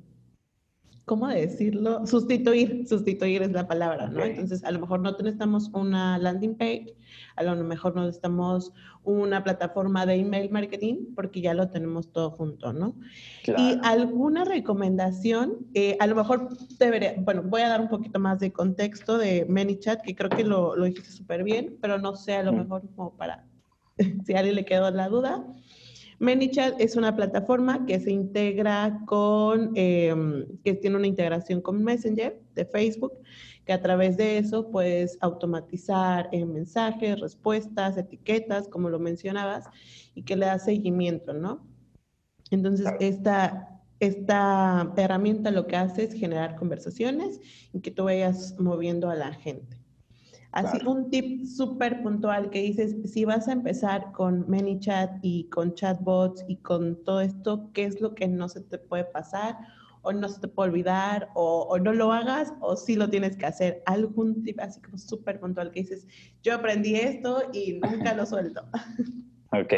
¿cómo 1.04 1.28
decirlo? 1.28 2.06
Sustituir, 2.06 2.88
sustituir 2.88 3.42
es 3.42 3.52
la 3.52 3.68
palabra, 3.68 4.08
¿no? 4.08 4.24
Entonces, 4.24 4.64
a 4.64 4.70
lo 4.70 4.80
mejor 4.80 5.00
no 5.00 5.12
necesitamos 5.12 5.68
una 5.74 6.16
landing 6.16 6.56
page, 6.56 6.96
a 7.36 7.42
lo 7.42 7.54
mejor 7.62 7.94
no 7.94 8.02
necesitamos 8.02 8.72
una 9.04 9.44
plataforma 9.44 10.06
de 10.06 10.14
email 10.14 10.50
marketing, 10.50 11.14
porque 11.14 11.40
ya 11.40 11.54
lo 11.54 11.68
tenemos 11.68 12.10
todo 12.12 12.30
junto, 12.30 12.72
¿no? 12.72 12.96
Y 13.46 13.78
alguna 13.82 14.44
recomendación, 14.44 15.66
eh, 15.74 15.96
a 16.00 16.06
lo 16.06 16.16
mejor 16.16 16.48
debería, 16.78 17.14
bueno, 17.18 17.42
voy 17.42 17.62
a 17.62 17.68
dar 17.68 17.80
un 17.80 17.88
poquito 17.88 18.18
más 18.18 18.40
de 18.40 18.52
contexto 18.52 19.18
de 19.18 19.46
ManyChat, 19.48 20.02
que 20.02 20.14
creo 20.14 20.30
que 20.30 20.44
lo, 20.44 20.74
lo 20.74 20.86
dijiste 20.86 21.10
súper 21.10 21.44
bien, 21.44 21.76
pero 21.80 21.98
no 21.98 22.16
sé, 22.16 22.34
a 22.34 22.42
lo 22.42 22.52
mejor 22.52 22.82
como 22.96 23.16
para, 23.16 23.46
si 24.24 24.34
a 24.34 24.38
alguien 24.38 24.56
le 24.56 24.64
quedó 24.64 24.90
la 24.90 25.08
duda. 25.08 25.46
ManyChat 26.18 26.80
es 26.80 26.96
una 26.96 27.14
plataforma 27.14 27.84
que 27.84 28.00
se 28.00 28.10
integra 28.10 29.00
con, 29.06 29.72
em, 29.74 30.46
que 30.64 30.74
tiene 30.74 30.96
una 30.96 31.06
integración 31.06 31.60
con 31.60 31.84
Messenger 31.84 32.40
de 32.54 32.64
Facebook, 32.64 33.12
que 33.66 33.72
a 33.72 33.82
través 33.82 34.16
de 34.16 34.38
eso 34.38 34.70
puedes 34.70 35.18
automatizar 35.20 36.28
eh, 36.30 36.46
mensajes, 36.46 37.20
respuestas, 37.20 37.98
etiquetas, 37.98 38.68
como 38.68 38.88
lo 38.88 39.00
mencionabas, 39.00 39.66
y 40.14 40.22
que 40.22 40.36
le 40.36 40.46
da 40.46 40.58
seguimiento, 40.60 41.34
¿no? 41.34 41.66
Entonces, 42.52 42.86
esta, 43.00 43.82
esta 43.98 44.92
herramienta 44.96 45.50
lo 45.50 45.66
que 45.66 45.76
hace 45.76 46.04
es 46.04 46.14
generar 46.14 46.54
conversaciones 46.54 47.40
y 47.72 47.80
que 47.80 47.90
tú 47.90 48.04
vayas 48.04 48.54
moviendo 48.60 49.10
a 49.10 49.16
la 49.16 49.34
gente. 49.34 49.76
Así 50.52 50.78
un 50.86 51.10
tip 51.10 51.44
súper 51.44 52.02
puntual 52.02 52.50
que 52.50 52.62
dices, 52.62 52.96
si 53.12 53.24
vas 53.24 53.48
a 53.48 53.52
empezar 53.52 54.12
con 54.12 54.48
ManyChat 54.48 55.18
y 55.22 55.50
con 55.50 55.74
chatbots 55.74 56.44
y 56.48 56.56
con 56.58 57.02
todo 57.04 57.20
esto, 57.20 57.70
¿qué 57.74 57.84
es 57.84 58.00
lo 58.00 58.14
que 58.14 58.28
no 58.28 58.48
se 58.48 58.60
te 58.60 58.78
puede 58.78 59.04
pasar 59.04 59.58
o 60.06 60.12
no 60.12 60.28
se 60.28 60.40
te 60.40 60.48
puede 60.48 60.70
olvidar 60.70 61.30
o, 61.34 61.78
no 61.80 61.92
lo 61.92 62.12
hagas 62.12 62.54
o 62.60 62.76
sí 62.76 62.94
lo 62.94 63.10
tienes 63.10 63.36
que 63.36 63.46
hacer? 63.46 63.82
Algún 63.86 64.44
tip 64.44 64.60
así 64.60 64.80
como 64.80 64.98
súper 64.98 65.40
puntual 65.40 65.72
que 65.72 65.80
dices, 65.80 66.06
yo 66.42 66.54
aprendí 66.54 66.94
esto 66.94 67.42
y 67.52 67.80
nunca 67.80 68.14
lo 68.14 68.24
suelto. 68.24 68.64
Ok. 69.52 69.72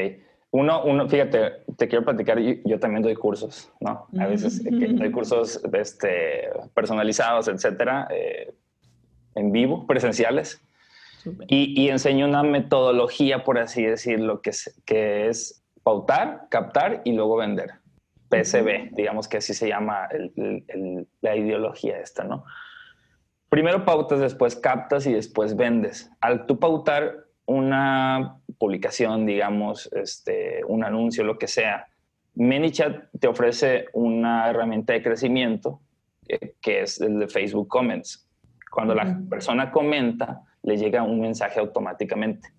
Uno, 0.50 0.82
uno, 0.84 1.06
fíjate, 1.06 1.62
te 1.76 1.88
quiero 1.88 2.06
platicar, 2.06 2.38
yo, 2.40 2.80
también 2.80 3.02
doy 3.02 3.14
cursos, 3.14 3.70
¿no? 3.80 4.08
A 4.18 4.26
veces 4.26 4.64
doy 4.64 5.10
cursos 5.12 5.60
este, 5.74 6.48
personalizados, 6.72 7.48
etcétera, 7.48 8.08
eh, 8.10 8.54
en 9.34 9.52
vivo, 9.52 9.86
presenciales. 9.86 10.60
Y, 11.48 11.80
y, 11.80 11.90
enseño 11.90 12.26
una 12.26 12.42
metodología, 12.42 13.44
por 13.44 13.58
así 13.58 13.84
decirlo, 13.84 14.40
que 14.40 14.50
es, 14.50 14.74
que 14.86 15.28
es 15.28 15.62
pautar, 15.82 16.46
captar 16.48 17.02
y 17.04 17.12
luego 17.12 17.36
vender. 17.36 17.72
PSB, 18.30 18.90
digamos 18.92 19.28
que 19.28 19.38
así 19.38 19.54
se 19.54 19.68
llama 19.68 20.08
la 21.20 21.36
ideología 21.36 21.98
esta, 21.98 22.24
¿no? 22.24 22.44
Primero 23.48 23.84
pautas, 23.84 24.20
después 24.20 24.56
captas 24.56 25.06
y 25.06 25.12
después 25.12 25.56
vendes. 25.56 26.10
Al 26.20 26.46
tú 26.46 26.58
pautar 26.58 27.28
una 27.46 28.36
publicación, 28.58 29.24
digamos, 29.24 29.90
este, 29.92 30.62
un 30.66 30.84
anuncio, 30.84 31.24
lo 31.24 31.38
que 31.38 31.46
sea. 31.46 31.86
ManyChat 32.34 33.06
te 33.18 33.26
ofrece 33.26 33.86
una 33.94 34.50
herramienta 34.50 34.92
de 34.92 35.02
crecimiento 35.02 35.80
eh, 36.28 36.54
que 36.60 36.82
es 36.82 37.00
el 37.00 37.18
de 37.20 37.28
Facebook 37.28 37.68
Comments. 37.68 38.28
Cuando 38.70 38.94
la 38.94 39.18
persona 39.30 39.70
comenta, 39.72 40.42
le 40.62 40.76
llega 40.76 41.02
un 41.02 41.20
mensaje 41.20 41.58
automáticamente. 41.58 42.50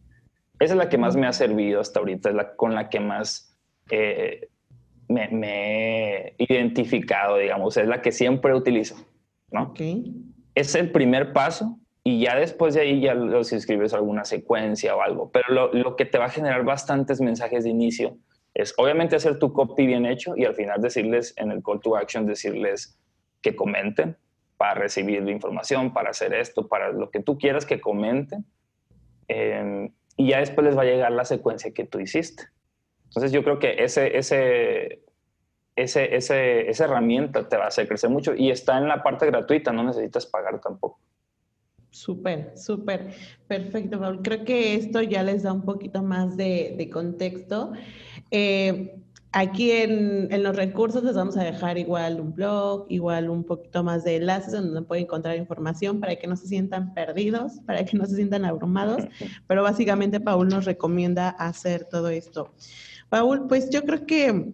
Esa 0.59 0.73
es 0.73 0.77
la 0.77 0.89
que 0.89 0.97
más 0.97 1.15
me 1.15 1.27
ha 1.27 1.33
servido 1.33 1.79
hasta 1.79 1.99
ahorita, 1.99 2.29
es 2.29 2.35
la 2.35 2.55
con 2.55 2.73
la 2.73 2.89
que 2.89 2.99
más 2.99 3.55
eh, 3.91 4.49
me, 5.09 6.27
he 6.27 6.35
identificado, 6.37 7.37
digamos, 7.37 7.75
es 7.77 7.87
la 7.87 8.01
que 8.01 8.11
siempre 8.11 8.55
utilizo, 8.55 8.95
¿no? 9.51 9.73
Es 10.55 10.75
el 10.75 10.91
primer 10.91 11.33
paso 11.33 11.79
y 12.03 12.21
ya 12.21 12.35
después 12.35 12.75
de 12.75 12.81
ahí 12.81 13.01
ya 13.01 13.13
los 13.13 13.51
escribes 13.51 13.93
alguna 13.93 14.23
secuencia 14.23 14.95
o 14.95 15.01
algo, 15.01 15.31
pero 15.31 15.53
lo, 15.53 15.73
lo, 15.73 15.95
que 15.95 16.05
te 16.05 16.17
va 16.17 16.25
a 16.25 16.29
generar 16.29 16.63
bastantes 16.63 17.19
mensajes 17.19 17.63
de 17.63 17.71
inicio 17.71 18.17
es 18.53 18.73
obviamente 18.77 19.15
hacer 19.15 19.39
tu 19.39 19.51
copy 19.51 19.85
bien 19.85 20.05
hecho 20.05 20.35
y 20.37 20.45
al 20.45 20.55
final 20.55 20.81
decirles 20.81 21.33
en 21.37 21.51
el 21.51 21.61
call 21.63 21.81
to 21.81 21.97
action, 21.97 22.25
decirles 22.25 22.97
que 23.41 23.55
comenten 23.55 24.17
para 24.57 24.73
recibir 24.73 25.23
la 25.23 25.31
información, 25.31 25.93
para 25.93 26.09
hacer 26.09 26.33
esto, 26.33 26.67
para 26.67 26.91
lo 26.91 27.09
que 27.09 27.21
tú 27.21 27.37
quieras 27.37 27.65
que 27.65 27.79
comenten. 27.79 28.45
Em, 29.29 29.93
y 30.17 30.31
ya 30.31 30.39
después 30.39 30.65
les 30.65 30.77
va 30.77 30.81
a 30.81 30.85
llegar 30.85 31.13
la 31.13 31.23
secuencia 31.23 31.71
que 31.71 31.85
tú 31.85 31.99
hiciste. 31.99 32.43
Entonces 33.09 33.31
yo 33.31 33.43
creo 33.43 33.59
que 33.59 33.83
ese, 33.83 34.17
ese, 34.17 35.03
ese, 35.75 36.15
ese, 36.15 36.69
esa 36.69 36.85
herramienta 36.85 37.49
te 37.49 37.57
va 37.57 37.65
a 37.65 37.67
hacer 37.67 37.87
crecer 37.87 38.09
mucho 38.09 38.35
y 38.35 38.51
está 38.51 38.77
en 38.77 38.87
la 38.87 39.03
parte 39.03 39.25
gratuita, 39.25 39.73
no 39.73 39.83
necesitas 39.83 40.25
pagar 40.25 40.61
tampoco. 40.61 40.99
Súper, 41.91 42.55
súper, 42.55 43.15
perfecto, 43.47 43.99
Paul. 43.99 44.21
Creo 44.21 44.45
que 44.45 44.75
esto 44.75 45.01
ya 45.01 45.23
les 45.23 45.41
da 45.41 45.51
un 45.51 45.63
poquito 45.63 46.03
más 46.03 46.37
de, 46.37 46.75
de 46.77 46.89
contexto. 46.89 47.73
Eh, 48.29 48.99
Aquí 49.31 49.71
en, 49.71 50.27
los 50.41 50.55
recursos 50.55 51.03
les 51.03 51.13
vamos 51.13 51.37
a 51.37 51.43
dejar 51.43 51.77
igual 51.77 52.19
un 52.19 52.33
blog, 52.33 52.87
igual 52.89 53.29
un 53.29 53.43
poquito 53.43 53.83
más 53.83 54.03
de 54.03 54.15
enlaces 54.15 54.53
donde 54.53 54.81
pueden 54.81 55.03
encontrar 55.03 55.37
información 55.37 55.99
para 55.99 56.15
que 56.15 56.25
no 56.25 56.35
se 56.35 56.47
sientan 56.47 56.95
perdidos, 56.95 57.59
para 57.67 57.85
que 57.85 57.95
no 57.95 58.07
se 58.07 58.15
sientan 58.15 58.43
abrumados, 58.43 59.03
pero 59.47 59.61
básicamente 59.61 60.19
Paul 60.19 60.47
nos 60.47 60.65
recomienda 60.65 61.29
hacer 61.29 61.85
todo 61.85 62.09
esto. 62.09 62.51
Paul, 63.09 63.47
pues 63.47 63.69
yo 63.69 63.83
creo 63.83 64.05
que 64.05 64.53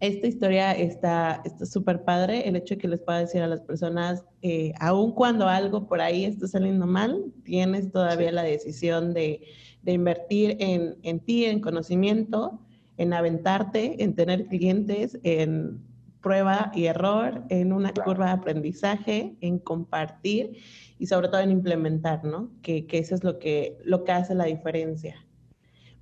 esta 0.00 0.26
historia 0.26 0.72
está 0.72 1.42
súper 1.64 2.04
padre, 2.04 2.48
el 2.48 2.56
hecho 2.56 2.74
de 2.74 2.80
que 2.80 2.88
les 2.88 3.00
pueda 3.00 3.20
decir 3.20 3.42
a 3.42 3.46
las 3.46 3.62
personas, 3.62 4.24
eh, 4.42 4.72
aun 4.80 5.12
cuando 5.12 5.48
algo 5.48 5.86
por 5.88 6.00
ahí 6.00 6.24
está 6.24 6.48
saliendo 6.48 6.86
mal, 6.86 7.32
tienes 7.44 7.90
todavía 7.92 8.32
la 8.32 8.42
decisión 8.42 9.14
de, 9.14 9.42
invertir 9.84 10.56
en, 10.58 10.96
en 11.04 11.20
ti, 11.20 11.44
en 11.44 11.60
conocimiento 11.60 12.60
en 12.96 13.12
aventarte, 13.12 14.02
en 14.02 14.14
tener 14.14 14.46
clientes, 14.46 15.18
en 15.22 15.82
prueba 16.22 16.72
y 16.74 16.86
error, 16.86 17.44
en 17.50 17.72
una 17.72 17.92
curva 17.92 18.26
de 18.26 18.32
aprendizaje, 18.32 19.36
en 19.40 19.58
compartir 19.58 20.58
y 20.98 21.06
sobre 21.06 21.28
todo 21.28 21.40
en 21.40 21.50
implementar, 21.50 22.24
¿no? 22.24 22.50
Que, 22.62 22.86
eso 22.90 23.14
es 23.14 23.22
lo 23.22 23.38
que, 23.38 23.78
lo 23.84 24.04
que 24.04 24.12
hace 24.12 24.34
la 24.34 24.44
diferencia. 24.44 25.25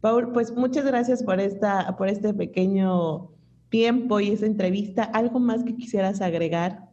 Paul, 0.04 0.32
pues 0.32 0.52
muchas 0.52 0.84
gracias 0.84 1.22
por, 1.22 1.40
esta, 1.40 1.96
por 1.96 2.10
este 2.10 2.34
pequeño 2.34 3.30
tiempo 3.70 4.20
y 4.20 4.32
esta 4.32 4.44
entrevista. 4.44 5.04
¿Algo 5.04 5.40
más 5.40 5.64
que 5.64 5.74
quisieras 5.74 6.20
agregar? 6.20 6.90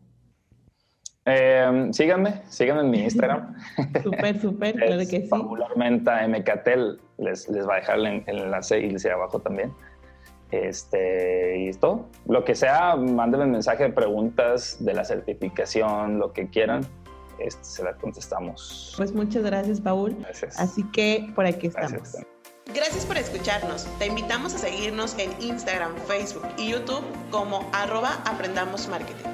Eh, 1.25 1.89
síganme, 1.91 2.41
síganme 2.47 2.83
en 2.83 2.89
mi 2.89 2.99
Instagram. 2.99 3.53
súper, 4.03 4.39
súper, 4.39 4.75
claro 4.75 4.99
que 4.99 5.23
sí. 5.23 5.27
Paul 5.29 5.61
Armenta 5.61 6.25
MKTEL, 6.25 7.01
les, 7.17 7.49
les 7.49 7.67
va 7.67 7.73
a 7.73 7.75
dejar 7.79 7.99
el, 7.99 8.23
el 8.27 8.37
enlace 8.43 8.79
y 8.79 8.91
les 8.91 9.05
abajo 9.05 9.39
también. 9.39 9.73
Este, 10.51 11.63
y 11.63 11.67
esto, 11.67 12.07
lo 12.27 12.45
que 12.45 12.55
sea, 12.55 12.95
mándenme 12.95 13.45
mensaje 13.47 13.83
de 13.83 13.89
preguntas 13.89 14.77
de 14.79 14.93
la 14.93 15.03
certificación, 15.03 16.17
lo 16.17 16.31
que 16.31 16.47
quieran, 16.47 16.87
este, 17.39 17.61
se 17.61 17.83
la 17.83 17.93
contestamos. 17.93 18.93
Pues 18.95 19.13
muchas 19.13 19.43
gracias, 19.43 19.81
Paul. 19.81 20.15
Gracias. 20.21 20.57
Así 20.57 20.89
que 20.93 21.29
por 21.35 21.45
aquí 21.45 21.67
estamos. 21.67 22.15
Gracias 22.67 23.05
por 23.05 23.17
escucharnos. 23.17 23.85
Te 23.99 24.05
invitamos 24.05 24.53
a 24.53 24.57
seguirnos 24.57 25.15
en 25.17 25.35
Instagram, 25.41 25.93
Facebook 26.07 26.47
y 26.57 26.69
YouTube 26.69 27.03
como 27.29 27.69
arroba 27.73 28.21
Aprendamos 28.25 28.87
Marketing. 28.87 29.29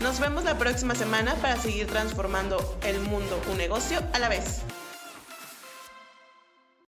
Nos 0.00 0.20
vemos 0.20 0.44
la 0.44 0.58
próxima 0.58 0.94
semana 0.94 1.34
para 1.36 1.56
seguir 1.56 1.86
transformando 1.86 2.78
el 2.84 3.00
mundo 3.00 3.40
un 3.50 3.56
negocio 3.56 4.02
a 4.12 4.18
la 4.18 4.28
vez. 4.28 4.60